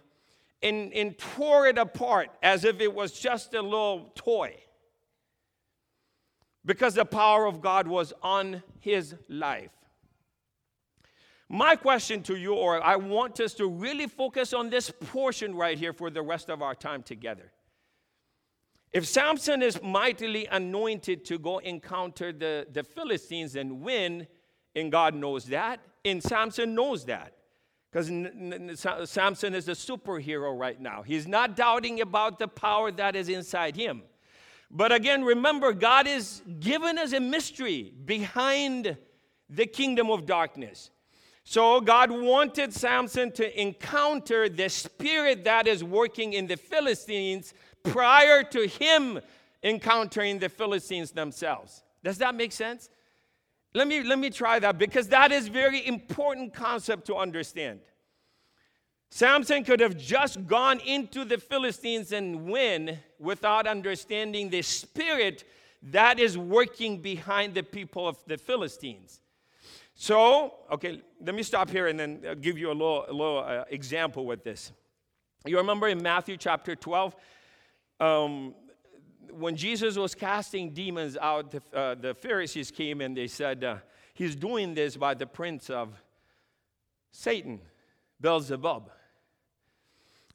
and, 0.62 0.94
and 0.94 1.18
tore 1.18 1.66
it 1.66 1.77
apart 1.77 2.31
as 2.42 2.64
if 2.64 2.81
it 2.81 2.94
was 2.94 3.12
just 3.12 3.53
a 3.53 3.61
little 3.61 4.12
toy. 4.14 4.57
Because 6.64 6.94
the 6.94 7.05
power 7.05 7.44
of 7.44 7.61
God 7.61 7.87
was 7.87 8.14
on 8.22 8.62
his 8.81 9.14
life. 9.29 9.72
My 11.54 11.76
question 11.76 12.22
to 12.22 12.36
you, 12.36 12.54
or 12.54 12.82
I 12.82 12.96
want 12.96 13.38
us 13.38 13.52
to 13.54 13.66
really 13.66 14.06
focus 14.06 14.54
on 14.54 14.70
this 14.70 14.90
portion 14.90 15.54
right 15.54 15.76
here 15.76 15.92
for 15.92 16.08
the 16.08 16.22
rest 16.22 16.48
of 16.48 16.62
our 16.62 16.74
time 16.74 17.02
together. 17.02 17.52
If 18.90 19.06
Samson 19.06 19.60
is 19.60 19.78
mightily 19.82 20.46
anointed 20.46 21.26
to 21.26 21.38
go 21.38 21.58
encounter 21.58 22.32
the, 22.32 22.66
the 22.72 22.82
Philistines 22.82 23.54
and 23.54 23.82
win, 23.82 24.26
and 24.74 24.90
God 24.90 25.14
knows 25.14 25.44
that, 25.46 25.80
and 26.06 26.22
Samson 26.22 26.74
knows 26.74 27.04
that. 27.04 27.34
Because 27.90 28.06
Samson 29.10 29.54
is 29.54 29.68
a 29.68 29.72
superhero 29.72 30.58
right 30.58 30.80
now. 30.80 31.02
He's 31.02 31.26
not 31.26 31.54
doubting 31.54 32.00
about 32.00 32.38
the 32.38 32.48
power 32.48 32.90
that 32.92 33.14
is 33.14 33.28
inside 33.28 33.76
him. 33.76 34.04
But 34.70 34.90
again, 34.90 35.22
remember, 35.22 35.74
God 35.74 36.06
is 36.06 36.40
given 36.60 36.96
us 36.96 37.12
a 37.12 37.20
mystery 37.20 37.92
behind 38.06 38.96
the 39.50 39.66
kingdom 39.66 40.10
of 40.10 40.24
darkness. 40.24 40.88
So 41.44 41.81
God 41.81 42.11
wanted 42.11 42.72
Samson 42.72 43.33
to 43.33 43.61
encounter 43.61 44.48
the 44.48 44.68
spirit 44.68 45.44
that 45.44 45.66
is 45.66 45.83
working 45.83 46.35
in 46.35 46.46
the 46.46 46.57
Philistines 46.57 47.52
prior 47.83 48.42
to 48.44 48.66
him 48.66 49.20
encountering 49.62 50.38
the 50.38 50.48
Philistines 50.48 51.11
themselves. 51.11 51.83
Does 52.02 52.18
that 52.18 52.35
make 52.35 52.52
sense? 52.52 52.88
Let 53.74 53.88
me, 53.88 54.02
let 54.02 54.18
me 54.18 54.31
try 54.31 54.59
that 54.59 54.78
because 54.78 55.09
that 55.09 55.33
is 55.33 55.48
very 55.48 55.87
important 55.87 56.52
concept 56.52 57.07
to 57.07 57.16
understand. 57.16 57.81
Samson 59.11 59.64
could 59.64 59.81
have 59.81 59.96
just 59.96 60.46
gone 60.46 60.81
into 60.81 61.24
the 61.24 61.38
Philistines 61.38 62.12
and 62.12 62.46
win 62.46 62.98
without 63.18 63.66
understanding 63.66 64.48
the 64.48 64.62
spirit 64.62 65.44
that 65.83 66.18
is 66.18 66.38
working 66.38 66.98
behind 66.98 67.55
the 67.55 67.62
people 67.62 68.07
of 68.07 68.16
the 68.26 68.38
Philistines. 68.38 69.21
So, 70.02 70.54
okay, 70.68 71.00
let 71.24 71.32
me 71.32 71.44
stop 71.44 71.70
here 71.70 71.86
and 71.86 71.96
then 71.96 72.24
I'll 72.28 72.34
give 72.34 72.58
you 72.58 72.72
a 72.72 72.74
little, 72.74 73.04
a 73.08 73.12
little 73.12 73.38
uh, 73.38 73.62
example 73.70 74.26
with 74.26 74.42
this. 74.42 74.72
You 75.46 75.58
remember 75.58 75.86
in 75.86 76.02
Matthew 76.02 76.36
chapter 76.36 76.74
12, 76.74 77.14
um, 78.00 78.52
when 79.30 79.54
Jesus 79.54 79.96
was 79.96 80.16
casting 80.16 80.70
demons 80.70 81.16
out, 81.16 81.52
the, 81.52 81.62
uh, 81.72 81.94
the 81.94 82.14
Pharisees 82.14 82.72
came 82.72 83.00
and 83.00 83.16
they 83.16 83.28
said, 83.28 83.62
uh, 83.62 83.76
He's 84.12 84.34
doing 84.34 84.74
this 84.74 84.96
by 84.96 85.14
the 85.14 85.24
prince 85.24 85.70
of 85.70 85.94
Satan, 87.12 87.60
Beelzebub. 88.20 88.90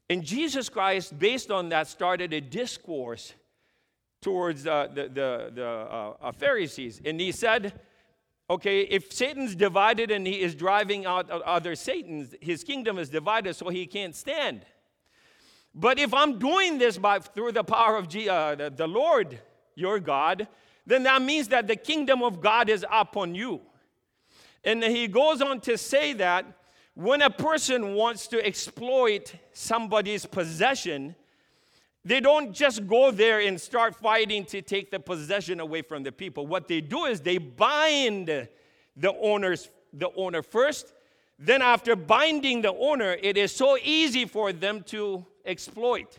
And 0.08 0.24
Jesus 0.24 0.70
Christ, 0.70 1.18
based 1.18 1.50
on 1.50 1.68
that, 1.68 1.88
started 1.88 2.32
a 2.32 2.40
discourse 2.40 3.34
towards 4.22 4.66
uh, 4.66 4.88
the, 4.94 5.02
the, 5.02 5.52
the 5.54 5.66
uh, 5.66 6.14
uh, 6.22 6.32
Pharisees. 6.32 7.02
And 7.04 7.20
he 7.20 7.32
said, 7.32 7.78
Okay, 8.50 8.80
if 8.82 9.12
Satan's 9.12 9.54
divided 9.54 10.10
and 10.10 10.26
he 10.26 10.40
is 10.40 10.54
driving 10.54 11.04
out 11.04 11.30
other 11.30 11.74
Satans, 11.74 12.34
his 12.40 12.64
kingdom 12.64 12.98
is 12.98 13.10
divided 13.10 13.54
so 13.54 13.68
he 13.68 13.86
can't 13.86 14.16
stand. 14.16 14.64
But 15.74 15.98
if 15.98 16.14
I'm 16.14 16.38
doing 16.38 16.78
this 16.78 16.96
by 16.96 17.18
through 17.18 17.52
the 17.52 17.62
power 17.62 17.96
of 17.96 18.08
G, 18.08 18.28
uh, 18.28 18.54
the, 18.54 18.70
the 18.70 18.88
Lord, 18.88 19.38
your 19.74 20.00
God, 20.00 20.48
then 20.86 21.02
that 21.02 21.20
means 21.20 21.48
that 21.48 21.66
the 21.66 21.76
kingdom 21.76 22.22
of 22.22 22.40
God 22.40 22.70
is 22.70 22.84
upon 22.90 23.34
you. 23.34 23.60
And 24.64 24.82
he 24.82 25.06
goes 25.08 25.42
on 25.42 25.60
to 25.60 25.76
say 25.76 26.14
that 26.14 26.46
when 26.94 27.22
a 27.22 27.30
person 27.30 27.94
wants 27.94 28.26
to 28.28 28.44
exploit 28.44 29.34
somebody's 29.52 30.26
possession, 30.26 31.14
they 32.08 32.20
don't 32.20 32.54
just 32.54 32.86
go 32.86 33.10
there 33.10 33.40
and 33.40 33.60
start 33.60 33.94
fighting 33.94 34.46
to 34.46 34.62
take 34.62 34.90
the 34.90 34.98
possession 34.98 35.60
away 35.60 35.82
from 35.82 36.02
the 36.02 36.10
people. 36.10 36.46
What 36.46 36.66
they 36.66 36.80
do 36.80 37.04
is 37.04 37.20
they 37.20 37.36
bind 37.36 38.48
the 38.96 39.14
owners, 39.20 39.68
the 39.92 40.10
owner 40.16 40.42
first. 40.42 40.94
Then 41.38 41.60
after 41.60 41.94
binding 41.94 42.62
the 42.62 42.72
owner, 42.72 43.14
it 43.22 43.36
is 43.36 43.54
so 43.54 43.76
easy 43.76 44.24
for 44.24 44.54
them 44.54 44.84
to 44.84 45.26
exploit. 45.44 46.16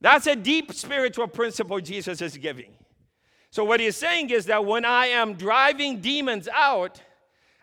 That's 0.00 0.26
a 0.26 0.34
deep 0.34 0.72
spiritual 0.74 1.28
principle 1.28 1.80
Jesus 1.80 2.20
is 2.20 2.36
giving. 2.36 2.72
So, 3.50 3.62
what 3.62 3.78
he's 3.78 3.94
saying 3.94 4.30
is 4.30 4.46
that 4.46 4.64
when 4.64 4.84
I 4.84 5.06
am 5.06 5.34
driving 5.34 6.00
demons 6.00 6.48
out, 6.52 7.00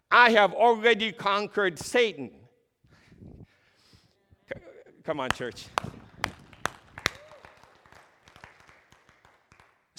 I 0.10 0.30
have 0.30 0.54
already 0.54 1.12
conquered 1.12 1.80
Satan. 1.80 2.32
Come 5.04 5.20
on, 5.20 5.32
church. 5.32 5.66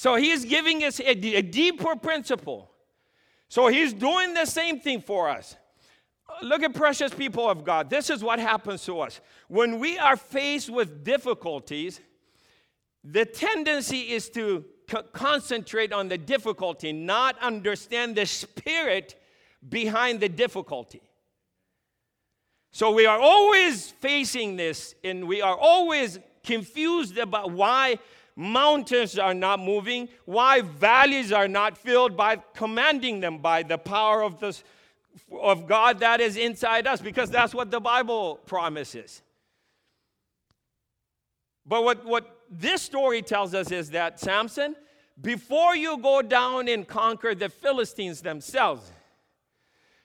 So, 0.01 0.15
he's 0.15 0.47
giving 0.47 0.83
us 0.83 0.99
a, 0.99 1.11
a 1.11 1.43
deeper 1.43 1.95
principle. 1.95 2.71
So, 3.51 3.67
he's 3.67 3.93
doing 3.93 4.33
the 4.33 4.47
same 4.47 4.81
thing 4.81 5.03
for 5.03 5.29
us. 5.29 5.57
Look 6.41 6.63
at 6.63 6.73
precious 6.73 7.13
people 7.13 7.47
of 7.51 7.65
God. 7.65 7.91
This 7.91 8.09
is 8.09 8.25
what 8.25 8.39
happens 8.39 8.83
to 8.87 8.99
us. 9.01 9.21
When 9.49 9.79
we 9.79 9.99
are 9.99 10.17
faced 10.17 10.71
with 10.71 11.05
difficulties, 11.05 12.01
the 13.05 13.27
tendency 13.27 14.13
is 14.13 14.31
to 14.31 14.65
co- 14.89 15.03
concentrate 15.03 15.93
on 15.93 16.09
the 16.09 16.17
difficulty, 16.17 16.95
not 16.95 17.39
understand 17.43 18.17
the 18.17 18.25
spirit 18.25 19.23
behind 19.69 20.21
the 20.21 20.31
difficulty. 20.31 21.03
So 22.73 22.91
we 22.91 23.05
are 23.05 23.21
always 23.21 23.91
facing 23.91 24.57
this 24.57 24.95
and 25.05 25.29
we 25.29 25.43
are 25.43 25.59
always 25.59 26.19
confused 26.43 27.19
about 27.19 27.51
why 27.51 27.99
mountains 28.37 29.19
are 29.19 29.35
not 29.35 29.61
moving, 29.61 30.09
why 30.25 30.61
valleys 30.61 31.33
are 31.33 31.49
not 31.49 31.77
filled 31.77 32.17
by 32.17 32.37
commanding 32.55 33.21
them 33.21 33.39
by 33.39 33.63
the 33.63 33.79
power 33.79 34.23
of 34.23 34.41
the 34.41 34.59
of 35.41 35.67
God 35.67 36.01
that 36.01 36.21
is 36.21 36.37
inside 36.37 36.87
us 36.87 37.01
because 37.01 37.31
that's 37.31 37.55
what 37.55 37.71
the 37.71 37.81
Bible 37.81 38.37
promises. 38.47 39.23
But 41.67 41.85
what, 41.85 42.05
what 42.05 42.41
this 42.51 42.83
story 42.83 43.23
tells 43.23 43.55
us 43.55 43.71
is 43.71 43.91
that 43.91 44.19
Samson, 44.19 44.75
before 45.21 45.77
you 45.77 45.99
go 45.99 46.23
down 46.23 46.69
and 46.69 46.87
conquer 46.87 47.35
the 47.35 47.49
Philistines 47.49 48.23
themselves, 48.23 48.91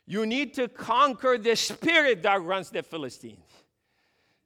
you 0.06 0.26
need 0.26 0.54
to 0.56 0.68
conquer 0.68 1.38
the 1.38 1.56
spirit 1.56 2.22
that 2.24 2.42
runs 2.42 2.70
the 2.70 2.84
Philistines. 2.84 3.40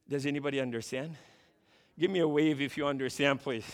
Does 0.08 0.26
anybody 0.26 0.60
understand? 0.60 1.16
Give 2.00 2.10
me 2.10 2.20
a 2.20 2.28
wave 2.28 2.62
if 2.62 2.78
you 2.78 2.88
understand, 2.88 3.42
please. 3.42 3.66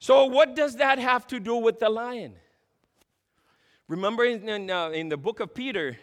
So, 0.00 0.24
what 0.24 0.56
does 0.56 0.76
that 0.76 0.98
have 0.98 1.26
to 1.28 1.38
do 1.38 1.54
with 1.56 1.78
the 1.78 1.88
lion? 1.88 2.34
Remember 3.86 4.24
in, 4.24 4.48
in, 4.48 4.70
uh, 4.70 4.90
in 4.90 5.08
the 5.08 5.16
book 5.16 5.38
of 5.38 5.54
Peter, 5.54 5.96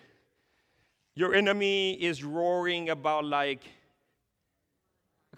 your 1.14 1.36
enemy 1.36 1.94
is 1.94 2.24
roaring 2.24 2.90
about, 2.90 3.26
like, 3.26 3.64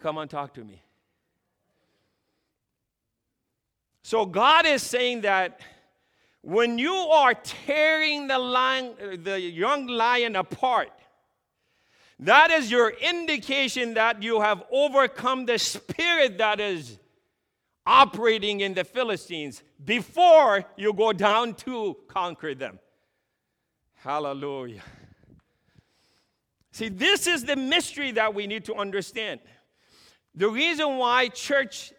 come 0.01 0.17
on, 0.17 0.27
talk 0.27 0.53
to 0.53 0.63
me. 0.63 0.83
So 4.03 4.25
God 4.25 4.65
is 4.65 4.83
saying 4.83 5.21
that 5.21 5.61
when 6.41 6.77
you 6.79 6.93
are 6.93 7.33
tearing 7.33 8.27
the, 8.27 8.39
lion, 8.39 9.23
the 9.23 9.39
young 9.39 9.87
lion 9.87 10.35
apart, 10.35 10.89
that 12.19 12.51
is 12.51 12.69
your 12.69 12.89
indication 12.89 13.93
that 13.93 14.21
you 14.21 14.41
have 14.41 14.63
overcome 14.71 15.45
the 15.45 15.57
spirit 15.57 16.37
that 16.37 16.59
is 16.59 16.97
operating 17.85 18.59
in 18.59 18.73
the 18.73 18.83
Philistines 18.83 19.63
before 19.83 20.65
you 20.77 20.93
go 20.93 21.13
down 21.13 21.53
to 21.55 21.95
conquer 22.07 22.53
them. 22.53 22.79
Hallelujah. 23.95 24.83
See, 26.71 26.89
this 26.89 27.25
is 27.25 27.45
the 27.45 27.55
mystery 27.55 28.11
that 28.11 28.33
we 28.33 28.47
need 28.47 28.65
to 28.65 28.75
understand. 28.75 29.39
The 30.35 30.49
reason 30.49 30.97
why 30.97 31.29
church 31.29 31.91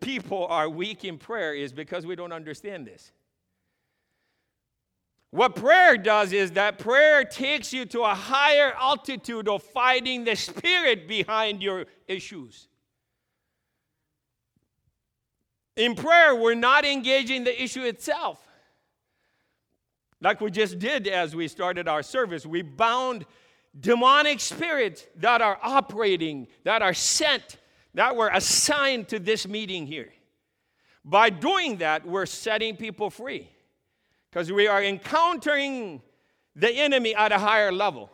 people 0.00 0.46
are 0.46 0.68
weak 0.68 1.04
in 1.04 1.18
prayer 1.18 1.54
is 1.54 1.72
because 1.72 2.04
we 2.04 2.16
don't 2.16 2.32
understand 2.32 2.86
this. 2.86 3.12
What 5.32 5.56
prayer 5.56 5.96
does 5.96 6.34
is 6.34 6.52
that 6.52 6.78
prayer 6.78 7.24
takes 7.24 7.72
you 7.72 7.86
to 7.86 8.02
a 8.02 8.14
higher 8.14 8.74
altitude 8.78 9.48
of 9.48 9.62
fighting 9.62 10.24
the 10.24 10.36
spirit 10.36 11.08
behind 11.08 11.62
your 11.62 11.86
issues. 12.06 12.68
In 15.74 15.94
prayer, 15.94 16.36
we're 16.36 16.54
not 16.54 16.84
engaging 16.84 17.44
the 17.44 17.62
issue 17.62 17.82
itself. 17.82 18.46
Like 20.20 20.42
we 20.42 20.50
just 20.50 20.78
did 20.78 21.08
as 21.08 21.34
we 21.34 21.48
started 21.48 21.88
our 21.88 22.02
service, 22.02 22.44
we 22.44 22.60
bound 22.60 23.24
demonic 23.80 24.38
spirits 24.38 25.06
that 25.16 25.40
are 25.40 25.58
operating, 25.62 26.46
that 26.64 26.82
are 26.82 26.92
sent, 26.92 27.56
that 27.94 28.14
were 28.16 28.28
assigned 28.28 29.08
to 29.08 29.18
this 29.18 29.48
meeting 29.48 29.86
here. 29.86 30.12
By 31.06 31.30
doing 31.30 31.78
that, 31.78 32.06
we're 32.06 32.26
setting 32.26 32.76
people 32.76 33.08
free 33.08 33.48
because 34.32 34.50
we 34.50 34.66
are 34.66 34.82
encountering 34.82 36.00
the 36.56 36.70
enemy 36.70 37.14
at 37.14 37.32
a 37.32 37.38
higher 37.38 37.70
level. 37.70 38.10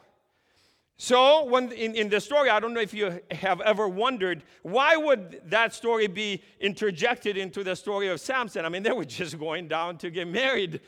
So, 1.01 1.45
when 1.45 1.71
in, 1.71 1.95
in 1.95 2.09
the 2.09 2.21
story, 2.21 2.51
I 2.51 2.59
don't 2.59 2.75
know 2.75 2.81
if 2.81 2.93
you 2.93 3.21
have 3.31 3.61
ever 3.61 3.87
wondered 3.87 4.43
why 4.63 4.97
would 4.97 5.41
that 5.45 5.73
story 5.73 6.09
be 6.09 6.43
interjected 6.59 7.37
into 7.37 7.63
the 7.63 7.77
story 7.77 8.09
of 8.09 8.21
Samson? 8.21 8.65
I 8.65 8.69
mean, 8.69 8.83
they 8.83 8.91
were 8.91 9.05
just 9.05 9.39
going 9.39 9.69
down 9.69 9.99
to 9.99 10.11
get 10.11 10.27
married 10.27 10.81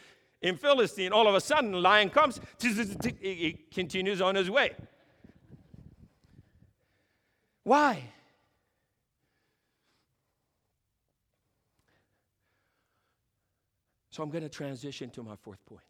in 0.42 0.56
Philistine. 0.56 1.12
All 1.12 1.28
of 1.28 1.36
a 1.36 1.40
sudden, 1.40 1.80
lion 1.80 2.10
comes, 2.10 2.40
he 2.60 3.56
continues 3.72 4.20
on 4.20 4.34
his 4.34 4.50
way. 4.50 4.72
Why? 7.62 8.02
So 14.10 14.22
I'm 14.22 14.30
going 14.30 14.42
to 14.42 14.48
transition 14.48 15.10
to 15.10 15.22
my 15.22 15.36
fourth 15.36 15.64
point. 15.66 15.82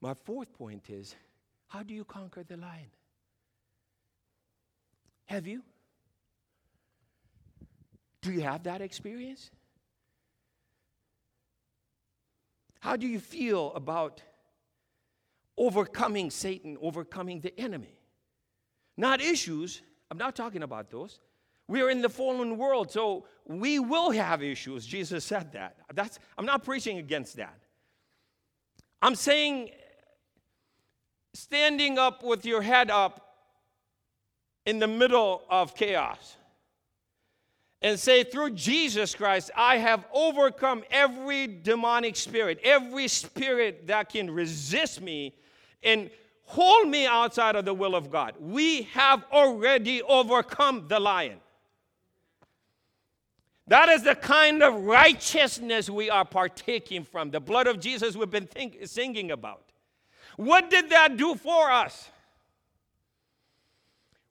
My 0.00 0.14
fourth 0.14 0.52
point 0.52 0.90
is 0.90 1.14
how 1.68 1.82
do 1.82 1.94
you 1.94 2.04
conquer 2.04 2.44
the 2.44 2.56
lion? 2.56 2.90
Have 5.26 5.46
you? 5.46 5.62
Do 8.20 8.32
you 8.32 8.42
have 8.42 8.64
that 8.64 8.82
experience? 8.82 9.50
How 12.80 12.96
do 12.96 13.06
you 13.06 13.18
feel 13.18 13.72
about 13.74 14.22
overcoming 15.56 16.30
Satan, 16.30 16.76
overcoming 16.82 17.40
the 17.40 17.58
enemy? 17.58 17.96
Not 18.96 19.20
issues, 19.20 19.80
I'm 20.10 20.18
not 20.18 20.36
talking 20.36 20.62
about 20.62 20.90
those. 20.90 21.20
We 21.72 21.80
are 21.80 21.88
in 21.88 22.02
the 22.02 22.10
fallen 22.10 22.58
world, 22.58 22.92
so 22.92 23.24
we 23.46 23.78
will 23.78 24.10
have 24.10 24.42
issues. 24.42 24.84
Jesus 24.84 25.24
said 25.24 25.52
that. 25.52 25.76
That's, 25.94 26.18
I'm 26.36 26.44
not 26.44 26.64
preaching 26.64 26.98
against 26.98 27.36
that. 27.36 27.58
I'm 29.00 29.14
saying 29.14 29.70
standing 31.32 31.96
up 31.98 32.22
with 32.22 32.44
your 32.44 32.60
head 32.60 32.90
up 32.90 33.26
in 34.66 34.80
the 34.80 34.86
middle 34.86 35.44
of 35.48 35.74
chaos 35.74 36.36
and 37.80 37.98
say, 37.98 38.22
through 38.22 38.50
Jesus 38.50 39.14
Christ, 39.14 39.50
I 39.56 39.78
have 39.78 40.04
overcome 40.12 40.84
every 40.90 41.46
demonic 41.46 42.16
spirit, 42.16 42.60
every 42.62 43.08
spirit 43.08 43.86
that 43.86 44.10
can 44.10 44.30
resist 44.30 45.00
me 45.00 45.34
and 45.82 46.10
hold 46.44 46.86
me 46.86 47.06
outside 47.06 47.56
of 47.56 47.64
the 47.64 47.72
will 47.72 47.94
of 47.94 48.10
God. 48.10 48.34
We 48.38 48.82
have 48.92 49.24
already 49.32 50.02
overcome 50.02 50.84
the 50.86 51.00
lion. 51.00 51.38
That 53.72 53.88
is 53.88 54.02
the 54.02 54.14
kind 54.14 54.62
of 54.62 54.84
righteousness 54.84 55.88
we 55.88 56.10
are 56.10 56.26
partaking 56.26 57.04
from, 57.04 57.30
the 57.30 57.40
blood 57.40 57.66
of 57.66 57.80
Jesus 57.80 58.14
we've 58.14 58.30
been 58.30 58.46
think, 58.46 58.76
singing 58.84 59.30
about. 59.30 59.64
What 60.36 60.68
did 60.68 60.90
that 60.90 61.16
do 61.16 61.34
for 61.36 61.70
us? 61.70 62.10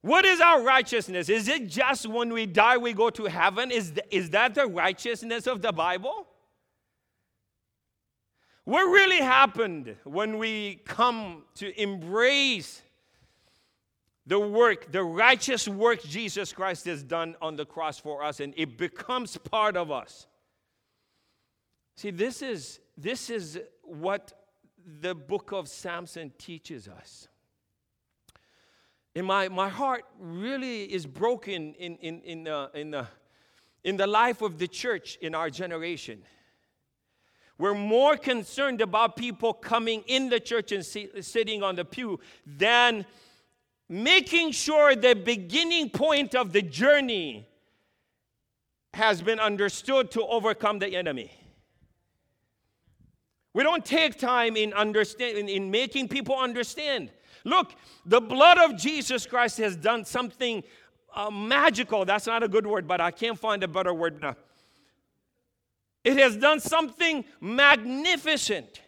What 0.01 0.25
is 0.25 0.41
our 0.41 0.62
righteousness? 0.62 1.27
Is 1.27 1.47
it 1.47 1.69
just 1.69 2.06
when 2.06 2.32
we 2.32 2.45
die 2.45 2.77
we 2.77 2.93
go 2.93 3.10
to 3.10 3.25
heaven? 3.25 3.71
Is, 3.71 3.93
is 4.12 4.30
that 4.30 4.54
the 4.54 4.67
righteousness 4.67 5.47
of 5.47 5.63
the 5.63 5.71
Bible? 5.71 6.27
What 8.65 8.84
really 8.84 9.21
happened 9.21 9.95
when 10.04 10.38
we 10.38 10.82
come 10.86 11.45
to 11.56 11.82
embrace 11.82 12.84
the 14.31 14.39
work, 14.39 14.93
the 14.93 15.03
righteous 15.03 15.67
work 15.67 16.01
Jesus 16.03 16.53
Christ 16.53 16.85
has 16.85 17.03
done 17.03 17.35
on 17.41 17.57
the 17.57 17.65
cross 17.65 17.99
for 17.99 18.23
us, 18.23 18.39
and 18.39 18.53
it 18.55 18.77
becomes 18.77 19.35
part 19.35 19.75
of 19.75 19.91
us? 19.91 20.25
See, 21.97 22.11
this 22.11 22.41
is, 22.41 22.79
this 22.97 23.29
is 23.29 23.59
what 23.83 24.31
the 25.01 25.13
book 25.13 25.51
of 25.51 25.67
Samson 25.67 26.31
teaches 26.37 26.87
us. 26.87 27.27
And 29.17 29.27
my, 29.27 29.49
my 29.49 29.67
heart 29.67 30.05
really 30.17 30.83
is 30.83 31.05
broken 31.05 31.73
in, 31.73 31.97
in, 31.97 32.21
in, 32.21 32.43
the, 32.45 32.71
in, 32.73 33.05
in 33.83 33.97
the 33.97 34.07
life 34.07 34.41
of 34.41 34.59
the 34.59 34.67
church 34.69 35.17
in 35.21 35.35
our 35.35 35.49
generation. 35.49 36.21
We're 37.57 37.73
more 37.73 38.15
concerned 38.15 38.79
about 38.79 39.17
people 39.17 39.51
coming 39.51 40.05
in 40.07 40.29
the 40.29 40.39
church 40.39 40.71
and 40.71 40.85
sitting 40.85 41.63
on 41.63 41.75
the 41.75 41.83
pew 41.83 42.21
than 42.45 43.05
making 43.91 44.51
sure 44.51 44.95
the 44.95 45.13
beginning 45.13 45.89
point 45.89 46.34
of 46.34 46.54
the 46.54 46.62
journey 46.62 47.47
has 48.93 49.21
been 49.21 49.39
understood 49.39 50.10
to 50.12 50.23
overcome 50.23 50.80
the 50.80 50.95
enemy. 50.95 51.32
We 53.54 53.63
don't 53.63 53.86
take 53.86 54.17
time 54.17 54.56
in 54.56 54.73
understanding 54.73 55.49
in 55.49 55.69
making 55.69 56.08
people 56.08 56.36
understand 56.36 57.12
Look, 57.43 57.73
the 58.06 58.21
blood 58.21 58.58
of 58.58 58.77
Jesus 58.77 59.25
Christ 59.25 59.58
has 59.58 59.75
done 59.75 60.06
something 60.06 60.63
uh, 61.13 61.30
magical. 61.30 62.06
That's 62.06 62.27
not 62.27 62.43
a 62.43 62.47
good 62.47 62.67
word, 62.67 62.88
but 62.88 63.01
I 63.01 63.12
can't 63.12 63.38
find 63.38 63.63
a 63.63 63.67
better 63.67 63.93
word 63.93 64.21
now. 64.21 64.36
It 66.04 66.17
has 66.17 66.36
done 66.38 66.60
something 66.60 67.25
magnificent 67.39 68.82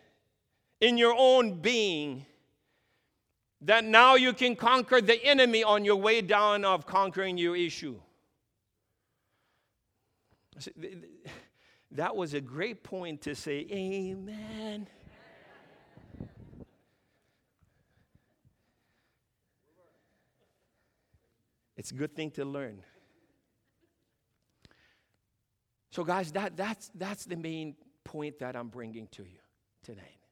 in 0.82 0.98
your 0.98 1.16
own 1.18 1.62
being 1.62 2.26
that 3.63 3.84
now 3.84 4.15
you 4.15 4.34
can 4.34 4.56
conquer 4.56 5.02
the 5.02 5.23
enemy 5.23 5.63
on 5.63 5.86
your 5.86 5.95
way 5.95 6.21
down 6.21 6.65
of 6.65 6.86
conquering 6.86 7.38
your 7.38 7.56
issue. 7.56 7.99
That 11.91 12.15
was 12.15 12.34
a 12.34 12.41
great 12.41 12.84
point 12.84 13.21
to 13.21 13.36
say, 13.36 13.67
Amen. 13.71 14.88
It's 21.76 21.91
a 21.91 21.95
good 21.95 22.15
thing 22.15 22.32
to 22.32 22.45
learn. 22.45 22.84
So, 25.89 26.04
guys, 26.04 26.32
that, 26.32 26.56
that's, 26.56 26.89
that's 26.95 27.26
the 27.26 27.36
main 27.36 27.76
point 28.04 28.39
that 28.39 28.56
I'm 28.56 28.69
bringing 28.69 29.08
to 29.12 29.23
you 29.23 29.39
tonight. 29.84 30.23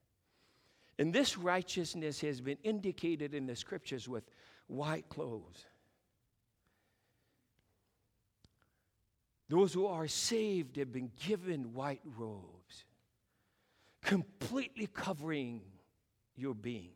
And 1.01 1.11
this 1.11 1.35
righteousness 1.35 2.21
has 2.21 2.41
been 2.41 2.59
indicated 2.63 3.33
in 3.33 3.47
the 3.47 3.55
scriptures 3.55 4.07
with 4.07 4.23
white 4.67 5.09
clothes. 5.09 5.65
Those 9.49 9.73
who 9.73 9.87
are 9.87 10.07
saved 10.07 10.77
have 10.77 10.93
been 10.93 11.09
given 11.25 11.73
white 11.73 12.03
robes, 12.05 12.85
completely 14.03 14.85
covering 14.93 15.61
your 16.35 16.53
being 16.53 16.91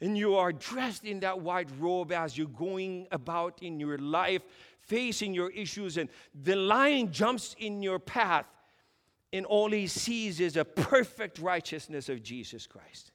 and 0.00 0.16
you 0.16 0.36
are 0.36 0.52
dressed 0.52 1.04
in 1.04 1.18
that 1.20 1.40
white 1.40 1.68
robe 1.78 2.12
as 2.12 2.38
you're 2.38 2.46
going 2.46 3.08
about 3.10 3.60
in 3.62 3.80
your 3.80 3.98
life, 3.98 4.42
facing 4.80 5.34
your 5.34 5.50
issues, 5.50 5.96
and 5.96 6.08
the 6.44 6.54
lion 6.54 7.10
jumps 7.10 7.56
in 7.58 7.82
your 7.82 7.98
path, 7.98 8.46
and 9.32 9.44
all 9.46 9.70
he 9.70 9.86
sees 9.86 10.40
is 10.40 10.56
a 10.56 10.64
perfect 10.64 11.38
righteousness 11.38 12.08
of 12.08 12.22
Jesus 12.22 12.66
Christ. 12.66 13.12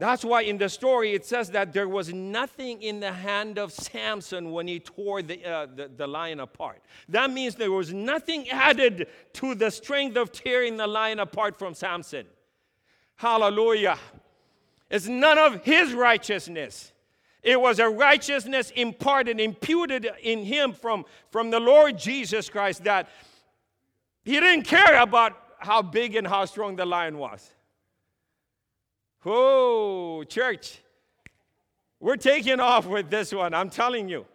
That's 0.00 0.24
why 0.24 0.42
in 0.42 0.56
the 0.56 0.70
story 0.70 1.12
it 1.12 1.26
says 1.26 1.50
that 1.50 1.74
there 1.74 1.86
was 1.86 2.10
nothing 2.12 2.82
in 2.82 3.00
the 3.00 3.12
hand 3.12 3.58
of 3.58 3.70
Samson 3.70 4.50
when 4.50 4.66
he 4.66 4.80
tore 4.80 5.20
the, 5.20 5.44
uh, 5.44 5.66
the, 5.66 5.90
the, 5.94 6.06
lion 6.06 6.40
apart. 6.40 6.80
That 7.10 7.30
means 7.30 7.54
there 7.54 7.70
was 7.70 7.92
nothing 7.92 8.48
added 8.48 9.08
to 9.34 9.54
the 9.54 9.70
strength 9.70 10.16
of 10.16 10.32
tearing 10.32 10.78
the 10.78 10.86
lion 10.86 11.18
apart 11.18 11.58
from 11.58 11.74
Samson. 11.74 12.24
Hallelujah. 13.16 13.98
It's 14.90 15.06
none 15.06 15.36
of 15.36 15.62
his 15.64 15.92
righteousness. 15.92 16.92
It 17.42 17.60
was 17.60 17.78
a 17.78 17.88
righteousness 17.88 18.72
imparted, 18.74 19.38
imputed 19.38 20.08
in 20.22 20.44
him 20.44 20.72
from, 20.72 21.04
from 21.30 21.50
the 21.50 21.60
Lord 21.60 21.98
Jesus 21.98 22.48
Christ 22.48 22.84
that 22.84 23.10
he 24.22 24.38
didn't 24.40 24.64
care 24.64 25.00
about 25.00 25.36
how 25.58 25.82
big 25.82 26.16
and 26.16 26.26
how 26.26 26.44
strong 26.44 26.76
the 26.76 26.86
lion 26.86 27.18
was. 27.18 27.50
Oh, 29.24 30.24
church, 30.24 30.78
we're 31.98 32.16
taking 32.16 32.60
off 32.60 32.86
with 32.86 33.10
this 33.10 33.32
one. 33.32 33.52
I'm 33.52 33.70
telling 33.70 34.08
you. 34.08 34.26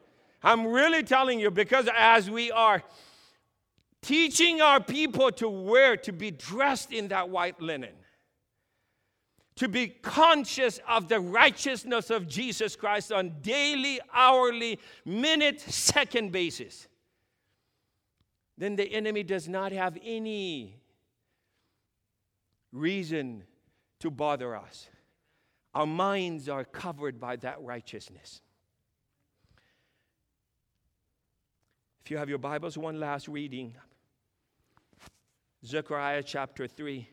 I'm 0.43 0.67
really 0.67 1.01
telling 1.01 1.39
you 1.39 1.49
because 1.49 1.89
as 1.97 2.29
we 2.29 2.51
are 2.51 2.83
teaching 4.03 4.61
our 4.61 4.79
people 4.79 5.31
to 5.31 5.49
wear, 5.49 5.97
to 5.97 6.13
be 6.13 6.29
dressed 6.29 6.93
in 6.93 7.07
that 7.07 7.29
white 7.29 7.59
linen, 7.59 7.93
to 9.55 9.67
be 9.67 9.87
conscious 9.87 10.79
of 10.87 11.07
the 11.07 11.19
righteousness 11.19 12.11
of 12.11 12.27
Jesus 12.27 12.75
Christ 12.75 13.11
on 13.11 13.33
daily, 13.41 13.99
hourly, 14.13 14.79
minute, 15.05 15.61
second 15.61 16.31
basis, 16.31 16.87
then 18.57 18.75
the 18.75 18.91
enemy 18.91 19.23
does 19.23 19.47
not 19.47 19.71
have 19.71 19.97
any 20.03 20.77
reason 22.71 23.43
to 23.99 24.09
bother 24.09 24.55
us. 24.55 24.87
Our 25.73 25.85
minds 25.85 26.47
are 26.47 26.63
covered 26.63 27.19
by 27.19 27.35
that 27.37 27.61
righteousness. 27.61 28.41
If 32.03 32.11
you 32.11 32.17
have 32.17 32.29
your 32.29 32.37
Bibles, 32.37 32.77
one 32.77 32.99
last 32.99 33.27
reading 33.27 33.75
Zechariah 35.65 36.23
chapter 36.23 36.67
3, 36.67 37.09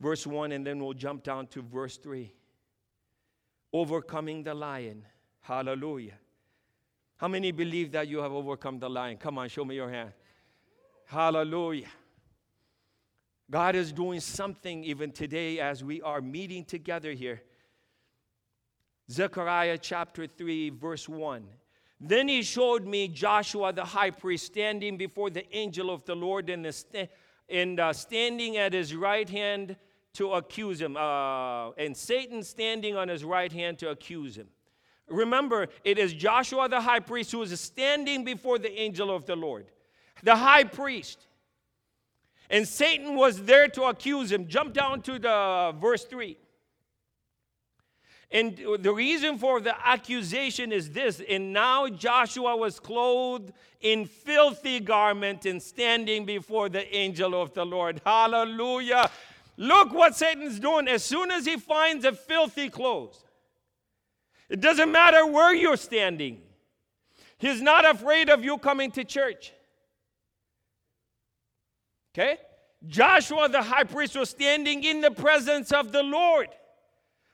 verse 0.00 0.26
1, 0.26 0.52
and 0.52 0.64
then 0.66 0.78
we'll 0.78 0.94
jump 0.94 1.24
down 1.24 1.48
to 1.48 1.62
verse 1.62 1.96
3. 1.96 2.32
Overcoming 3.72 4.44
the 4.44 4.54
lion. 4.54 5.04
Hallelujah. 5.40 6.14
How 7.16 7.28
many 7.28 7.50
believe 7.50 7.92
that 7.92 8.08
you 8.08 8.18
have 8.18 8.32
overcome 8.32 8.78
the 8.78 8.90
lion? 8.90 9.16
Come 9.16 9.38
on, 9.38 9.48
show 9.48 9.64
me 9.64 9.74
your 9.74 9.90
hand. 9.90 10.12
Hallelujah. 11.06 11.88
God 13.50 13.74
is 13.76 13.92
doing 13.92 14.20
something 14.20 14.84
even 14.84 15.12
today 15.12 15.60
as 15.60 15.82
we 15.82 16.02
are 16.02 16.20
meeting 16.20 16.64
together 16.64 17.12
here. 17.12 17.42
Zechariah 19.10 19.78
chapter 19.78 20.26
3, 20.26 20.70
verse 20.70 21.08
1. 21.08 21.46
Then 22.00 22.28
he 22.28 22.42
showed 22.42 22.84
me 22.84 23.08
Joshua 23.08 23.72
the 23.72 23.84
high 23.84 24.10
priest 24.10 24.46
standing 24.46 24.98
before 24.98 25.30
the 25.30 25.46
angel 25.56 25.90
of 25.90 26.04
the 26.04 26.14
Lord 26.14 26.50
and, 26.50 26.64
the 26.64 27.08
and 27.48 27.80
uh, 27.80 27.92
standing 27.92 28.56
at 28.58 28.72
his 28.72 28.94
right 28.94 29.28
hand 29.28 29.76
to 30.14 30.32
accuse 30.32 30.80
him, 30.80 30.96
uh, 30.96 31.70
and 31.72 31.96
Satan 31.96 32.42
standing 32.42 32.96
on 32.96 33.08
his 33.08 33.22
right 33.22 33.52
hand 33.52 33.78
to 33.78 33.90
accuse 33.90 34.36
him. 34.36 34.48
Remember, 35.08 35.68
it 35.84 35.98
is 35.98 36.12
Joshua 36.12 36.68
the 36.68 36.80
high 36.80 37.00
priest 37.00 37.32
who 37.32 37.42
is 37.42 37.58
standing 37.60 38.24
before 38.24 38.58
the 38.58 38.72
angel 38.78 39.14
of 39.14 39.24
the 39.26 39.36
Lord, 39.36 39.66
the 40.22 40.36
high 40.36 40.64
priest. 40.64 41.26
And 42.50 42.66
Satan 42.66 43.16
was 43.16 43.44
there 43.44 43.68
to 43.68 43.84
accuse 43.84 44.30
him. 44.30 44.46
Jump 44.46 44.72
down 44.72 45.02
to 45.02 45.18
the 45.18 45.74
verse 45.80 46.04
3. 46.04 46.36
And 48.30 48.60
the 48.80 48.92
reason 48.92 49.38
for 49.38 49.60
the 49.60 49.74
accusation 49.86 50.72
is 50.72 50.90
this 50.90 51.22
and 51.28 51.52
now 51.52 51.88
Joshua 51.88 52.56
was 52.56 52.80
clothed 52.80 53.52
in 53.80 54.04
filthy 54.04 54.80
garment 54.80 55.46
and 55.46 55.62
standing 55.62 56.24
before 56.24 56.68
the 56.68 56.92
angel 56.94 57.40
of 57.40 57.54
the 57.54 57.64
Lord. 57.64 58.00
Hallelujah. 58.04 59.10
Look 59.56 59.94
what 59.94 60.16
Satan's 60.16 60.58
doing 60.58 60.88
as 60.88 61.04
soon 61.04 61.30
as 61.30 61.46
he 61.46 61.56
finds 61.56 62.04
a 62.04 62.12
filthy 62.12 62.68
clothes. 62.68 63.24
It 64.48 64.60
doesn't 64.60 64.90
matter 64.90 65.26
where 65.26 65.54
you're 65.54 65.76
standing. 65.76 66.42
He's 67.38 67.60
not 67.60 67.88
afraid 67.88 68.30
of 68.30 68.44
you 68.44 68.58
coming 68.58 68.90
to 68.92 69.04
church. 69.04 69.52
Okay? 72.14 72.38
Joshua 72.86 73.48
the 73.48 73.62
high 73.62 73.84
priest 73.84 74.16
was 74.16 74.30
standing 74.30 74.84
in 74.84 75.00
the 75.00 75.10
presence 75.10 75.72
of 75.72 75.92
the 75.92 76.02
Lord. 76.02 76.48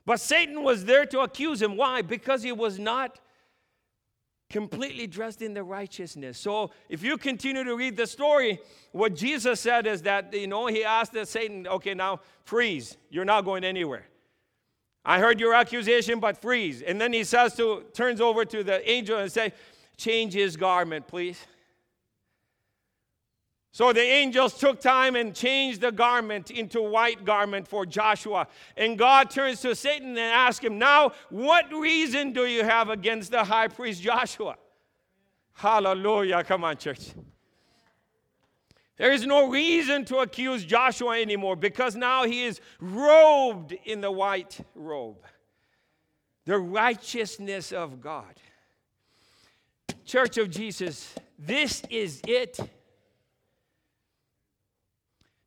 But 0.05 0.21
Satan 0.21 0.63
was 0.63 0.85
there 0.85 1.07
to 1.07 1.21
accuse 1.21 1.63
him. 1.63 1.77
Why? 1.77 2.03
Because 2.03 2.43
he 2.43 2.53
was 2.53 2.79
not 2.79 3.21
completely 4.51 5.07
dressed 5.07 5.41
in 5.41 5.55
the 5.55 5.63
righteousness. 5.63 6.39
So 6.39 6.73
if 6.89 7.03
you 7.03 7.17
continue 7.17 7.65
to 7.65 7.75
read 7.77 7.97
the 7.97 8.07
story, 8.07 8.61
what 8.91 9.15
Jesus 9.15 9.61
said 9.61 9.87
is 9.87 10.03
that, 10.03 10.35
you 10.35 10.47
know, 10.47 10.67
he 10.67 10.85
asked 10.85 11.13
the 11.13 11.25
Satan, 11.25 11.67
okay, 11.67 11.95
now 11.95 12.21
freeze. 12.45 12.97
You're 13.09 13.25
not 13.25 13.45
going 13.45 13.65
anywhere. 13.65 14.05
I 15.05 15.19
heard 15.19 15.41
your 15.41 15.55
accusation, 15.55 16.21
but 16.21 16.41
freeze. 16.41 16.83
And 16.83 17.01
then 17.01 17.13
he 17.13 17.25
says 17.25 17.55
to, 17.57 17.85
turns 17.93 18.21
over 18.21 18.45
to 18.45 18.63
the 18.63 18.89
angel 18.89 19.19
and 19.19 19.31
say, 19.31 19.53
change 19.97 20.33
his 20.33 20.57
garment, 20.57 21.07
please. 21.09 21.39
So 23.75 23.93
the 23.93 24.03
angels 24.03 24.59
took 24.59 24.81
time 24.81 25.17
and 25.17 25.35
changed 25.35 25.81
the 25.81 25.91
garment 25.91 26.51
into 26.51 26.83
white 26.83 27.25
garment 27.25 27.67
for 27.67 27.87
Joshua. 27.87 28.47
And 28.77 28.99
God 28.99 29.31
turns 29.31 29.63
to 29.63 29.75
Satan 29.75 30.11
and 30.11 30.19
asks 30.19 30.63
him, 30.63 30.79
Now, 30.79 31.13
what 31.31 31.73
reason 31.73 32.33
do 32.35 32.45
you 32.45 32.65
have 32.65 32.91
against 32.91 33.31
the 33.31 33.43
high 33.43 33.69
priest 33.69 34.03
Joshua? 34.03 34.57
Hallelujah. 35.55 36.45
Come 36.45 36.65
on, 36.65 36.77
church. 36.77 37.13
There 38.99 39.13
is 39.13 39.27
no 39.27 39.49
reason 39.49 40.05
to 40.07 40.19
accuse 40.19 40.65
Joshua 40.65 41.21
anymore 41.21 41.57
because 41.57 41.97
now 41.97 42.25
he 42.25 42.45
is 42.45 42.61
robed 42.81 43.73
in 43.85 44.01
the 44.01 44.11
white 44.11 44.61
robe. 44.75 45.25
The 46.45 46.59
righteousness 46.59 47.73
of 47.73 48.01
God. 48.01 48.35
Church 50.05 50.37
of 50.37 50.51
Jesus, 50.51 51.15
this 51.39 51.83
is 51.89 52.21
it. 52.27 52.59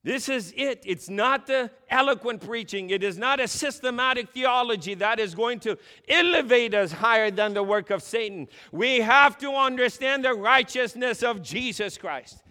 This 0.03 0.29
is 0.29 0.53
it. 0.55 0.84
It's 0.86 1.10
not 1.10 1.47
the 1.47 1.71
eloquent 1.89 2.45
preaching. 2.45 2.91
It 2.91 3.03
is 3.03 3.17
not 3.17 3.39
a 3.39 3.47
systematic 3.47 4.29
theology 4.29 4.93
that 4.95 5.19
is 5.19 5.34
going 5.34 5.60
to 5.62 5.77
elevate 6.08 6.75
us 6.75 6.91
higher 6.91 7.31
than 7.31 7.55
the 7.55 7.63
work 7.63 7.89
of 7.89 8.03
Satan. 8.03 8.47
We 8.71 8.99
have 8.99 9.38
to 9.39 9.51
understand 9.51 10.23
the 10.23 10.36
righteousness 10.36 11.23
of 11.23 11.41
Jesus 11.41 11.97
Christ. 11.97 12.44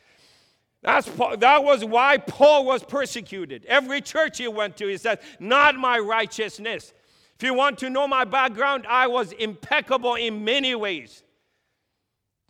That's, 0.84 1.06
that 1.38 1.64
was 1.64 1.82
why 1.82 2.18
Paul 2.18 2.66
was 2.66 2.84
persecuted. 2.84 3.64
Every 3.64 4.02
church 4.02 4.36
he 4.36 4.48
went 4.48 4.76
to, 4.76 4.86
he 4.86 4.98
said, 4.98 5.20
Not 5.40 5.76
my 5.76 5.98
righteousness. 5.98 6.92
If 7.36 7.42
you 7.42 7.54
want 7.54 7.78
to 7.78 7.88
know 7.88 8.06
my 8.06 8.24
background, 8.24 8.86
I 8.86 9.06
was 9.06 9.32
impeccable 9.32 10.14
in 10.14 10.44
many 10.44 10.74
ways. 10.74 11.22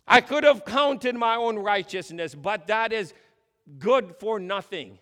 I 0.05 0.19
could 0.19 0.43
have 0.43 0.65
counted 0.65 1.15
my 1.15 1.37
own 1.37 1.57
righteousness, 1.57 2.35
but 2.35 2.67
that 2.67 2.91
is 2.91 3.13
good 3.79 4.15
for 4.19 4.37
nothing. 4.37 4.99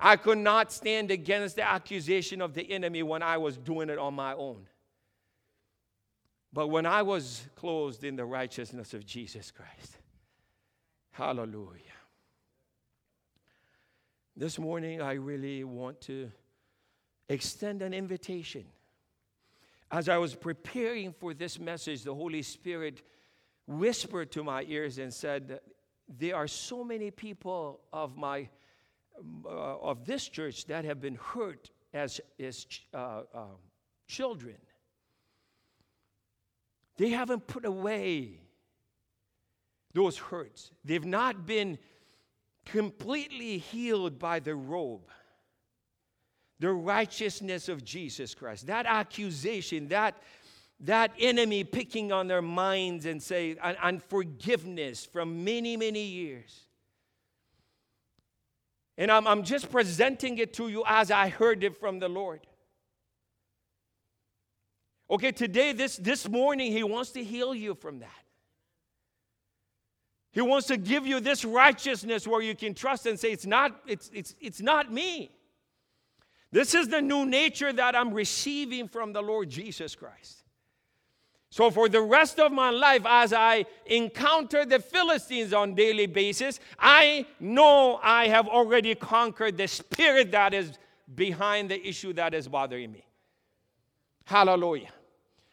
I 0.00 0.16
could 0.16 0.38
not 0.38 0.72
stand 0.72 1.10
against 1.10 1.56
the 1.56 1.68
accusation 1.68 2.40
of 2.40 2.54
the 2.54 2.72
enemy 2.72 3.02
when 3.02 3.22
I 3.22 3.36
was 3.36 3.58
doing 3.58 3.90
it 3.90 3.98
on 3.98 4.14
my 4.14 4.32
own. 4.32 4.66
But 6.50 6.68
when 6.68 6.86
I 6.86 7.02
was 7.02 7.46
clothed 7.56 8.02
in 8.04 8.16
the 8.16 8.24
righteousness 8.24 8.94
of 8.94 9.04
Jesus 9.06 9.50
Christ, 9.50 9.98
hallelujah. 11.12 11.92
This 14.34 14.58
morning, 14.58 15.02
I 15.02 15.12
really 15.12 15.62
want 15.62 16.00
to 16.02 16.32
extend 17.28 17.82
an 17.82 17.92
invitation. 17.92 18.64
As 19.90 20.08
I 20.08 20.16
was 20.16 20.34
preparing 20.34 21.12
for 21.12 21.34
this 21.34 21.58
message, 21.58 22.02
the 22.02 22.14
Holy 22.14 22.40
Spirit 22.40 23.02
whispered 23.66 24.32
to 24.32 24.42
my 24.42 24.64
ears 24.66 24.96
and 24.96 25.12
said, 25.12 25.60
there 26.08 26.34
are 26.34 26.48
so 26.48 26.82
many 26.82 27.10
people 27.10 27.80
of 27.92 28.16
my 28.16 28.48
uh, 29.44 29.48
of 29.48 30.06
this 30.06 30.26
church 30.26 30.64
that 30.66 30.86
have 30.86 30.98
been 30.98 31.16
hurt 31.16 31.70
as, 31.92 32.18
as 32.40 32.66
uh, 32.94 33.22
uh, 33.34 33.44
children. 34.06 34.56
They 36.96 37.10
haven't 37.10 37.46
put 37.46 37.66
away 37.66 38.40
those 39.92 40.16
hurts. 40.16 40.70
They've 40.84 41.04
not 41.04 41.46
been 41.46 41.78
completely 42.64 43.58
healed 43.58 44.18
by 44.18 44.40
the 44.40 44.54
robe, 44.54 45.08
the 46.58 46.72
righteousness 46.72 47.68
of 47.68 47.84
Jesus 47.84 48.34
Christ. 48.34 48.66
That 48.66 48.86
accusation, 48.86 49.88
that 49.88 50.16
that 50.82 51.12
enemy 51.18 51.62
picking 51.62 52.10
on 52.10 52.26
their 52.26 52.42
minds 52.42 53.06
and 53.06 53.22
say 53.22 53.56
unforgiveness 53.60 55.06
from 55.06 55.44
many, 55.44 55.76
many 55.76 56.02
years. 56.02 56.66
And 58.98 59.10
I'm, 59.10 59.26
I'm 59.26 59.44
just 59.44 59.70
presenting 59.70 60.38
it 60.38 60.52
to 60.54 60.68
you 60.68 60.82
as 60.86 61.10
I 61.10 61.28
heard 61.28 61.62
it 61.62 61.78
from 61.78 62.00
the 62.00 62.08
Lord. 62.08 62.40
Okay, 65.08 65.30
today, 65.30 65.72
this, 65.72 65.96
this 65.96 66.28
morning, 66.28 66.72
He 66.72 66.82
wants 66.82 67.10
to 67.12 67.22
heal 67.22 67.54
you 67.54 67.74
from 67.74 68.00
that. 68.00 68.24
He 70.32 70.40
wants 70.40 70.66
to 70.68 70.78
give 70.78 71.06
you 71.06 71.20
this 71.20 71.44
righteousness 71.44 72.26
where 72.26 72.40
you 72.40 72.54
can 72.54 72.74
trust 72.74 73.06
and 73.06 73.20
say, 73.20 73.32
It's 73.32 73.46
not, 73.46 73.80
it's, 73.86 74.10
it's, 74.12 74.34
it's 74.40 74.60
not 74.60 74.90
me. 74.90 75.30
This 76.50 76.74
is 76.74 76.88
the 76.88 77.00
new 77.00 77.24
nature 77.24 77.72
that 77.72 77.94
I'm 77.94 78.12
receiving 78.12 78.88
from 78.88 79.12
the 79.12 79.22
Lord 79.22 79.48
Jesus 79.48 79.94
Christ. 79.94 80.38
So 81.50 81.70
for 81.70 81.86
the 81.88 82.00
rest 82.00 82.40
of 82.40 82.50
my 82.50 82.70
life, 82.70 83.02
as 83.04 83.34
I 83.34 83.66
encounter 83.84 84.64
the 84.64 84.78
Philistines 84.78 85.52
on 85.52 85.74
daily 85.74 86.06
basis, 86.06 86.60
I 86.78 87.26
know 87.40 88.00
I 88.02 88.28
have 88.28 88.48
already 88.48 88.94
conquered 88.94 89.58
the 89.58 89.68
spirit 89.68 90.32
that 90.32 90.54
is 90.54 90.72
behind 91.14 91.70
the 91.70 91.86
issue 91.86 92.14
that 92.14 92.32
is 92.32 92.48
bothering 92.48 92.90
me. 92.90 93.04
Hallelujah. 94.24 94.88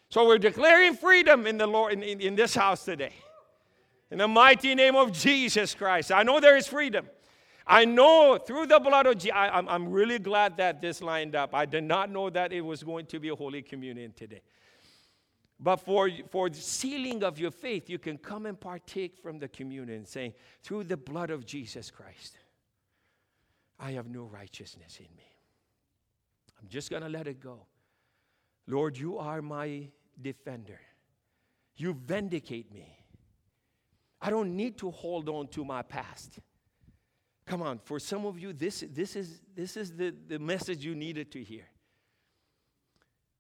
So 0.09 0.25
we're 0.25 0.38
declaring 0.38 0.95
freedom 0.95 1.45
in 1.45 1.57
the 1.57 1.67
Lord 1.67 1.91
in, 1.91 2.01
in, 2.01 2.21
in 2.21 2.36
this 2.36 2.55
house 2.55 2.86
today. 2.86 3.13
In 4.12 4.18
the 4.18 4.28
mighty 4.28 4.74
name 4.76 4.95
of 4.95 5.12
Jesus 5.12 5.76
Christ. 5.76 6.12
I 6.12 6.24
know 6.24 6.39
there 6.39 6.57
is 6.57 6.68
freedom. 6.68 7.07
I 7.68 7.86
know 7.86 8.39
through 8.43 8.66
the 8.66 8.80
blood 8.80 9.05
of 9.05 9.20
Jesus, 9.20 9.36
I'm, 9.36 9.70
I'm 9.70 9.89
really 9.89 10.18
glad 10.18 10.57
that 10.57 10.82
this 10.82 11.01
lined 11.03 11.36
up. 11.36 11.53
I 11.53 11.66
did 11.66 11.84
not 11.84 12.10
know 12.10 12.30
that 12.32 12.51
it 12.51 12.62
was 12.62 12.82
going 12.82 13.05
to 13.07 13.20
be 13.20 13.30
a 13.30 13.36
Holy 13.36 13.62
Communion 13.62 14.12
today. 14.14 14.41
But 15.60 15.78
for, 15.78 16.10
for 16.32 16.49
the 16.49 16.57
sealing 16.57 17.24
of 17.24 17.38
your 17.38 17.51
faith, 17.51 17.89
you 17.89 17.99
can 17.99 18.18
come 18.18 18.45
and 18.45 18.60
partake 18.60 19.18
from 19.22 19.38
the 19.39 19.47
communion, 19.47 20.05
saying, 20.05 20.34
Through 20.64 20.86
the 20.86 20.97
blood 20.97 21.30
of 21.30 21.45
Jesus 21.45 21.91
Christ, 21.91 22.39
I 23.80 23.91
have 23.91 24.10
no 24.10 24.24
righteousness 24.24 24.97
in 24.97 25.16
me. 25.16 25.30
I'm 26.60 26.68
just 26.70 26.89
going 26.89 27.03
to 27.03 27.10
let 27.10 27.28
it 27.28 27.39
go. 27.39 27.66
Lord, 28.68 28.97
you 28.97 29.18
are 29.18 29.41
my 29.41 29.89
defender. 30.22 30.80
You 31.76 31.93
vindicate 31.93 32.74
me. 32.74 32.99
I 34.22 34.30
don't 34.30 34.55
need 34.55 34.78
to 34.80 34.91
hold 34.91 35.30
on 35.30 35.47
to 35.49 35.63
my 35.63 35.82
past. 35.82 36.39
Come 37.45 37.61
on, 37.61 37.80
for 37.80 37.99
some 37.99 38.26
of 38.26 38.38
you, 38.38 38.53
this, 38.53 38.84
this 38.93 39.15
is, 39.15 39.41
this 39.55 39.76
is 39.76 39.93
the, 39.93 40.13
the 40.28 40.38
message 40.38 40.86
you 40.86 40.93
needed 40.93 41.32
to 41.32 41.43
hear. 41.43 41.65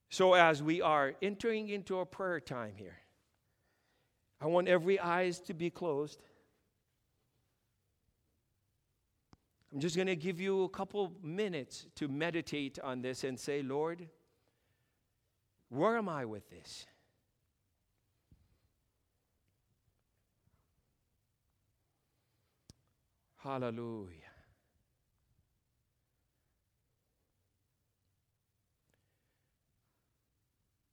So, 0.09 0.33
as 0.33 0.63
we 0.63 0.81
are 0.81 1.13
entering 1.21 1.69
into 1.69 1.97
our 1.99 2.05
prayer 2.05 2.39
time 2.39 2.73
here, 2.75 2.97
I 4.41 4.47
want 4.47 4.67
every 4.67 4.99
eyes 4.99 5.39
to 5.41 5.53
be 5.53 5.69
closed. 5.69 6.23
I'm 9.71 9.79
just 9.79 9.95
going 9.95 10.07
to 10.07 10.15
give 10.15 10.39
you 10.39 10.63
a 10.63 10.69
couple 10.69 11.13
minutes 11.21 11.85
to 11.95 12.07
meditate 12.07 12.79
on 12.79 13.03
this 13.03 13.23
and 13.23 13.39
say, 13.39 13.61
Lord, 13.61 14.07
where 15.69 15.97
am 15.97 16.09
I 16.09 16.25
with 16.25 16.49
this? 16.49 16.87
Hallelujah. 23.43 24.15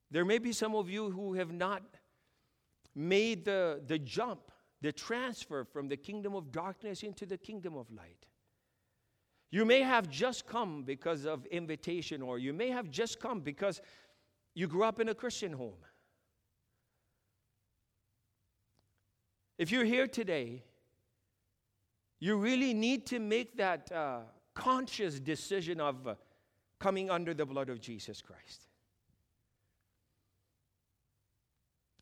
There 0.09 0.23
may 0.23 0.37
be 0.39 0.53
some 0.53 0.73
of 0.73 0.89
you 0.89 1.11
who 1.11 1.33
have 1.33 1.51
not 1.51 1.83
made 2.95 3.43
the, 3.43 3.81
the 3.85 3.99
jump, 3.99 4.51
the 4.81 4.93
transfer 4.93 5.65
from 5.65 5.89
the 5.89 5.97
kingdom 5.97 6.33
of 6.33 6.51
darkness 6.51 7.03
into 7.03 7.25
the 7.25 7.37
kingdom 7.37 7.75
of 7.75 7.91
light. 7.91 8.25
You 9.51 9.65
may 9.65 9.81
have 9.81 10.09
just 10.09 10.47
come 10.47 10.83
because 10.83 11.25
of 11.25 11.45
invitation, 11.47 12.21
or 12.21 12.39
you 12.39 12.53
may 12.53 12.69
have 12.69 12.89
just 12.89 13.19
come 13.19 13.41
because 13.41 13.81
you 14.55 14.67
grew 14.67 14.83
up 14.83 14.99
in 14.99 15.09
a 15.09 15.15
Christian 15.15 15.51
home. 15.53 15.85
If 19.57 19.71
you're 19.71 19.85
here 19.85 20.07
today, 20.07 20.63
you 22.19 22.37
really 22.37 22.73
need 22.73 23.05
to 23.07 23.19
make 23.19 23.57
that 23.57 23.91
uh, 23.91 24.19
conscious 24.53 25.19
decision 25.19 25.79
of 25.79 26.07
uh, 26.07 26.15
coming 26.79 27.09
under 27.09 27.33
the 27.33 27.45
blood 27.45 27.69
of 27.69 27.79
Jesus 27.79 28.21
Christ. 28.21 28.63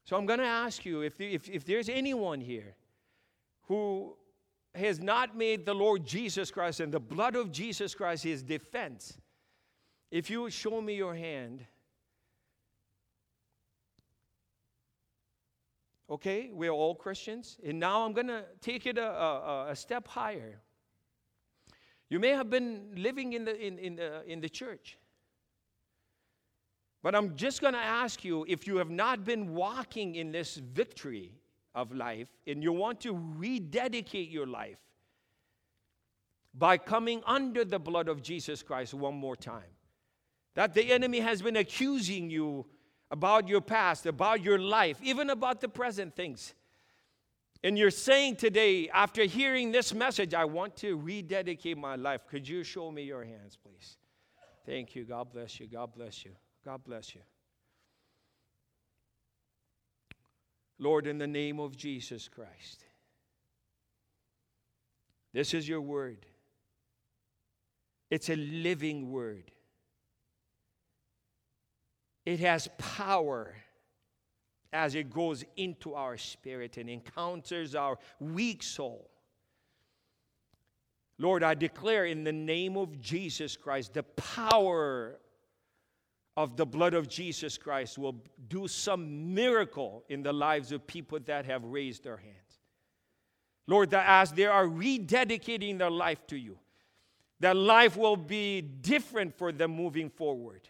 So 0.05 0.16
I'm 0.16 0.26
going 0.26 0.39
to 0.39 0.45
ask 0.45 0.86
you 0.86 1.01
if, 1.01 1.20
if, 1.20 1.49
if 1.49 1.66
there's 1.66 1.89
anyone 1.89 2.39
here 2.39 2.76
who 3.63 4.16
has 4.76 4.99
not 4.99 5.36
made 5.36 5.66
the 5.66 5.74
Lord 5.74 6.05
Jesus 6.05 6.51
Christ 6.51 6.80
and 6.80 6.91
the 6.91 6.99
blood 6.99 7.36
of 7.36 7.51
Jesus 7.51 7.95
Christ 7.95 8.24
his 8.24 8.43
defense, 8.43 9.18
if 10.11 10.30
you 10.30 10.49
show 10.49 10.82
me 10.82 10.95
your 10.95 11.16
hand. 11.16 11.66
Okay, 16.10 16.51
we're 16.53 16.72
all 16.72 16.93
Christians. 16.93 17.58
And 17.66 17.80
now 17.80 18.06
I'm 18.06 18.14
going 18.14 18.28
to 18.28 18.43
take 18.62 18.86
it 18.86 18.97
a, 18.97 19.08
a, 19.08 19.68
a, 19.72 19.76
step 19.76 20.08
higher. 20.08 20.62
You 22.10 22.20
may 22.20 22.30
have 22.30 22.49
been 22.49 22.91
living 22.95 23.34
in 23.34 23.45
the, 23.45 23.60
in, 23.60 23.80
in 23.80 23.95
the, 23.95 24.24
in 24.28 24.39
the 24.39 24.49
church. 24.49 24.99
But 27.01 27.16
I'm 27.16 27.36
just 27.36 27.62
going 27.62 27.74
to 27.74 27.80
ask 27.80 28.24
you 28.24 28.45
if 28.47 28.68
you 28.68 28.78
have 28.78 28.89
not 28.89 29.24
been 29.26 29.53
walking 29.53 30.16
in 30.16 30.32
this 30.32 30.58
victory 30.58 31.34
of 31.74 31.91
life 31.91 32.30
and 32.47 32.64
you 32.64 32.72
want 32.72 33.01
to 33.01 33.14
rededicate 33.38 34.30
your 34.30 34.47
life 34.47 34.80
by 36.53 36.78
coming 36.78 37.22
under 37.26 37.66
the 37.66 37.80
blood 37.80 38.08
of 38.08 38.22
Jesus 38.22 38.64
Christ 38.64 38.93
one 38.93 39.16
more 39.16 39.36
time. 39.36 39.64
That 40.53 40.74
the 40.74 40.91
enemy 40.91 41.20
has 41.20 41.41
been 41.41 41.58
accusing 41.58 42.30
you 42.30 42.66
about 43.12 43.47
your 43.47 43.62
past, 43.62 44.06
about 44.06 44.41
your 44.41 44.60
life, 44.60 44.99
even 45.01 45.30
about 45.30 45.62
the 45.62 45.70
present 45.70 46.16
things. 46.16 46.53
And 47.64 47.78
you're 47.78 47.91
saying 47.91 48.36
today, 48.36 48.89
after 48.89 49.24
hearing 49.24 49.72
this 49.72 49.93
message, 49.93 50.34
I 50.34 50.45
want 50.45 50.76
to 50.78 50.97
rededicate 50.97 51.78
my 51.78 51.95
life. 51.95 52.22
Could 52.28 52.47
you 52.47 52.64
show 52.64 52.91
me 52.91 53.03
your 53.03 53.24
hands, 53.24 53.58
please? 53.62 53.97
Thank 54.66 54.95
you. 54.95 55.03
God 55.03 55.32
bless 55.32 55.60
you. 55.60 55.68
God 55.68 55.93
bless 55.95 56.26
you. 56.26 56.32
God 56.64 56.84
bless 56.84 57.16
you. 57.16 57.22
Lord, 60.78 61.08
in 61.08 61.18
the 61.18 61.28
name 61.28 61.60
of 61.60 61.78
Jesus 61.78 62.28
Christ, 62.28 62.84
this 65.34 65.53
is 65.53 65.68
your 65.68 65.82
word. 65.82 66.26
It's 68.10 68.30
a 68.30 68.36
living 68.36 69.12
word. 69.12 69.51
It 72.26 72.39
has 72.39 72.67
power 72.78 73.55
as 74.73 74.95
it 74.95 75.09
goes 75.09 75.43
into 75.55 75.93
our 75.93 76.17
spirit 76.17 76.78
and 76.78 76.89
encounters 76.89 77.76
our 77.76 77.97
weak 78.19 78.63
soul. 78.63 79.09
Lord, 81.17 81.43
I 81.43 81.53
declare 81.53 82.05
in 82.05 82.23
the 82.23 82.34
name 82.34 82.76
of 82.76 82.99
Jesus 82.99 83.55
Christ 83.55 83.93
the 83.93 84.03
power 84.03 85.17
of 86.36 86.57
the 86.57 86.65
blood 86.65 86.93
of 86.93 87.07
Jesus 87.07 87.57
Christ 87.57 87.97
will 87.97 88.21
do 88.49 88.67
some 88.67 89.34
miracle 89.34 90.03
in 90.09 90.21
the 90.21 90.34
lives 90.34 90.73
of 90.73 90.86
people 90.86 91.19
that 91.26 91.45
have 91.45 91.63
raised 91.63 92.03
their 92.03 92.17
hands. 92.17 92.59
Lord, 93.67 93.91
that 93.91 94.05
as 94.07 94.34
they 94.34 94.45
are 94.45 94.67
rededicating 94.67 95.78
their 95.78 95.89
life 95.89 96.28
to 96.28 96.38
you, 96.38 96.57
that 97.39 97.55
life 97.55 97.95
will 97.95 98.17
be 98.17 98.61
different 98.61 99.38
for 99.38 99.51
them 99.51 99.71
moving 99.71 100.09
forward. 100.09 100.67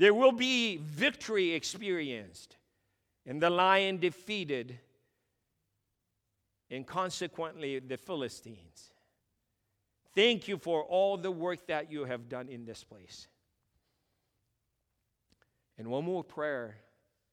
There 0.00 0.14
will 0.14 0.32
be 0.32 0.78
victory 0.78 1.52
experienced, 1.52 2.56
and 3.26 3.38
the 3.38 3.50
lion 3.50 3.98
defeated, 3.98 4.78
and 6.70 6.86
consequently 6.86 7.80
the 7.80 7.98
Philistines. 7.98 8.94
Thank 10.14 10.48
you 10.48 10.56
for 10.56 10.84
all 10.84 11.18
the 11.18 11.30
work 11.30 11.66
that 11.66 11.92
you 11.92 12.06
have 12.06 12.30
done 12.30 12.48
in 12.48 12.64
this 12.64 12.82
place. 12.82 13.28
And 15.76 15.88
one 15.88 16.06
more 16.06 16.24
prayer 16.24 16.76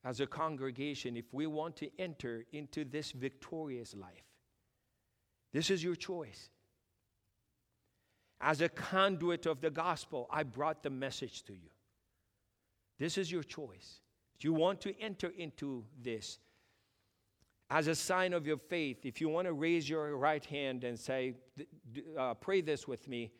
as 0.03 0.19
a 0.19 0.27
congregation 0.27 1.15
if 1.15 1.33
we 1.33 1.47
want 1.47 1.77
to 1.77 1.89
enter 1.97 2.43
into 2.51 2.83
this 2.83 3.13
victorious 3.13 3.95
life. 3.95 4.27
This 5.53 5.69
is 5.69 5.81
your 5.81 5.95
choice. 5.95 6.49
As 8.41 8.59
a 8.59 8.67
conduit 8.67 9.45
of 9.45 9.61
the 9.61 9.69
gospel, 9.69 10.27
I 10.29 10.43
brought 10.43 10.83
the 10.83 10.89
message 10.89 11.43
to 11.43 11.53
you. 11.53 11.69
This 12.99 13.17
is 13.17 13.31
your 13.31 13.43
choice. 13.43 13.99
Do 14.39 14.47
you 14.47 14.53
want 14.53 14.81
to 14.81 14.99
enter 14.99 15.31
into 15.37 15.83
this? 16.01 16.39
As 17.69 17.87
a 17.87 17.95
sign 17.95 18.33
of 18.33 18.47
your 18.47 18.57
faith, 18.57 19.05
if 19.05 19.19
you 19.19 19.29
want 19.29 19.47
to 19.47 19.53
raise 19.53 19.89
your 19.89 20.15
right 20.15 20.43
hand 20.45 20.83
and 20.83 20.97
say, 20.97 21.33
uh, 22.17 22.33
Pray 22.35 22.61
this 22.61 22.87
with 22.87 23.07
me. 23.07 23.31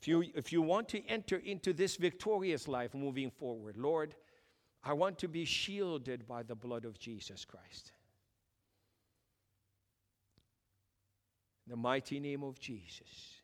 If 0.00 0.08
you, 0.08 0.24
if 0.34 0.52
you 0.52 0.62
want 0.62 0.88
to 0.90 1.04
enter 1.06 1.36
into 1.36 1.72
this 1.72 1.96
victorious 1.96 2.68
life 2.68 2.94
moving 2.94 3.30
forward, 3.30 3.76
Lord, 3.76 4.14
I 4.84 4.92
want 4.92 5.18
to 5.18 5.28
be 5.28 5.44
shielded 5.44 6.26
by 6.26 6.44
the 6.44 6.54
blood 6.54 6.84
of 6.84 6.98
Jesus 6.98 7.44
Christ. 7.44 7.92
In 11.66 11.70
the 11.70 11.76
mighty 11.76 12.20
name 12.20 12.44
of 12.44 12.60
Jesus. 12.60 13.34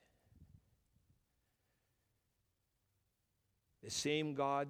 The 3.82 3.90
same 3.90 4.34
God, 4.34 4.68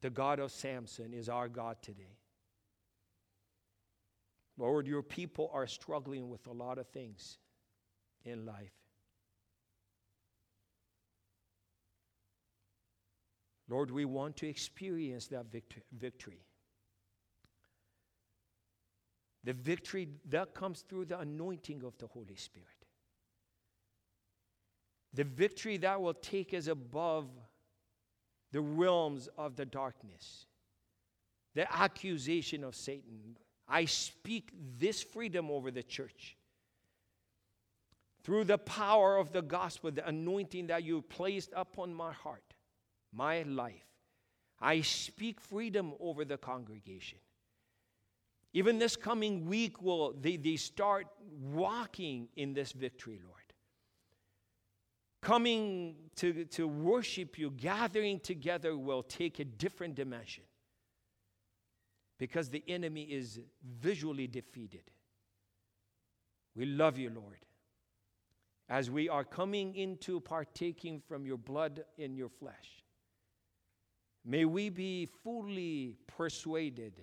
the 0.00 0.10
God 0.10 0.38
of 0.38 0.50
Samson, 0.50 1.12
is 1.12 1.28
our 1.28 1.48
God 1.48 1.76
today. 1.82 2.16
Lord, 4.56 4.86
your 4.86 5.02
people 5.02 5.50
are 5.52 5.66
struggling 5.66 6.28
with 6.28 6.46
a 6.46 6.52
lot 6.52 6.78
of 6.78 6.88
things 6.88 7.38
in 8.24 8.44
life. 8.44 8.72
Lord, 13.68 13.90
we 13.90 14.04
want 14.04 14.36
to 14.38 14.48
experience 14.48 15.26
that 15.28 15.46
victory. 15.92 16.42
The 19.44 19.52
victory 19.52 20.08
that 20.30 20.54
comes 20.54 20.80
through 20.80 21.06
the 21.06 21.20
anointing 21.20 21.82
of 21.84 21.96
the 21.98 22.06
Holy 22.06 22.36
Spirit. 22.36 22.66
The 25.14 25.24
victory 25.24 25.76
that 25.78 26.00
will 26.00 26.14
take 26.14 26.52
us 26.54 26.66
above 26.66 27.26
the 28.52 28.60
realms 28.60 29.28
of 29.36 29.56
the 29.56 29.66
darkness, 29.66 30.46
the 31.54 31.70
accusation 31.72 32.64
of 32.64 32.74
Satan. 32.74 33.36
I 33.68 33.84
speak 33.84 34.50
this 34.78 35.02
freedom 35.02 35.50
over 35.50 35.70
the 35.70 35.82
church 35.82 36.36
through 38.24 38.44
the 38.44 38.58
power 38.58 39.16
of 39.16 39.32
the 39.32 39.42
gospel, 39.42 39.90
the 39.90 40.06
anointing 40.06 40.66
that 40.68 40.84
you 40.84 41.02
placed 41.02 41.50
upon 41.54 41.94
my 41.94 42.12
heart, 42.12 42.54
my 43.12 43.42
life, 43.42 43.88
I 44.60 44.80
speak 44.80 45.40
freedom 45.40 45.94
over 46.00 46.24
the 46.24 46.36
congregation. 46.36 47.18
Even 48.52 48.78
this 48.78 48.96
coming 48.96 49.46
week, 49.46 49.80
will 49.80 50.14
they, 50.20 50.36
they 50.36 50.56
start 50.56 51.06
walking 51.40 52.28
in 52.36 52.54
this 52.54 52.72
victory, 52.72 53.20
Lord. 53.24 53.37
Coming 55.20 55.96
to, 56.16 56.44
to 56.44 56.68
worship 56.68 57.38
you, 57.38 57.50
gathering 57.50 58.20
together 58.20 58.76
will 58.76 59.02
take 59.02 59.40
a 59.40 59.44
different 59.44 59.94
dimension 59.94 60.44
because 62.18 62.50
the 62.50 62.62
enemy 62.68 63.02
is 63.02 63.40
visually 63.80 64.26
defeated. 64.26 64.90
We 66.54 66.66
love 66.66 66.98
you, 66.98 67.10
Lord. 67.10 67.38
As 68.68 68.90
we 68.90 69.08
are 69.08 69.24
coming 69.24 69.74
into 69.74 70.20
partaking 70.20 71.00
from 71.08 71.24
your 71.24 71.38
blood 71.38 71.84
in 71.96 72.14
your 72.14 72.28
flesh, 72.28 72.84
may 74.24 74.44
we 74.44 74.68
be 74.68 75.06
fully 75.24 75.96
persuaded 76.06 76.94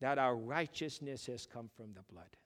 that 0.00 0.18
our 0.18 0.34
righteousness 0.36 1.26
has 1.26 1.46
come 1.46 1.70
from 1.76 1.92
the 1.92 2.02
blood. 2.12 2.36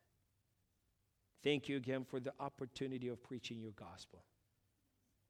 Thank 1.43 1.69
you 1.69 1.77
again 1.77 2.05
for 2.05 2.21
the 2.21 2.33
opportunity 2.39 3.09
of 3.09 3.23
preaching 3.23 3.61
your 3.61 3.73
gospel. 3.73 4.25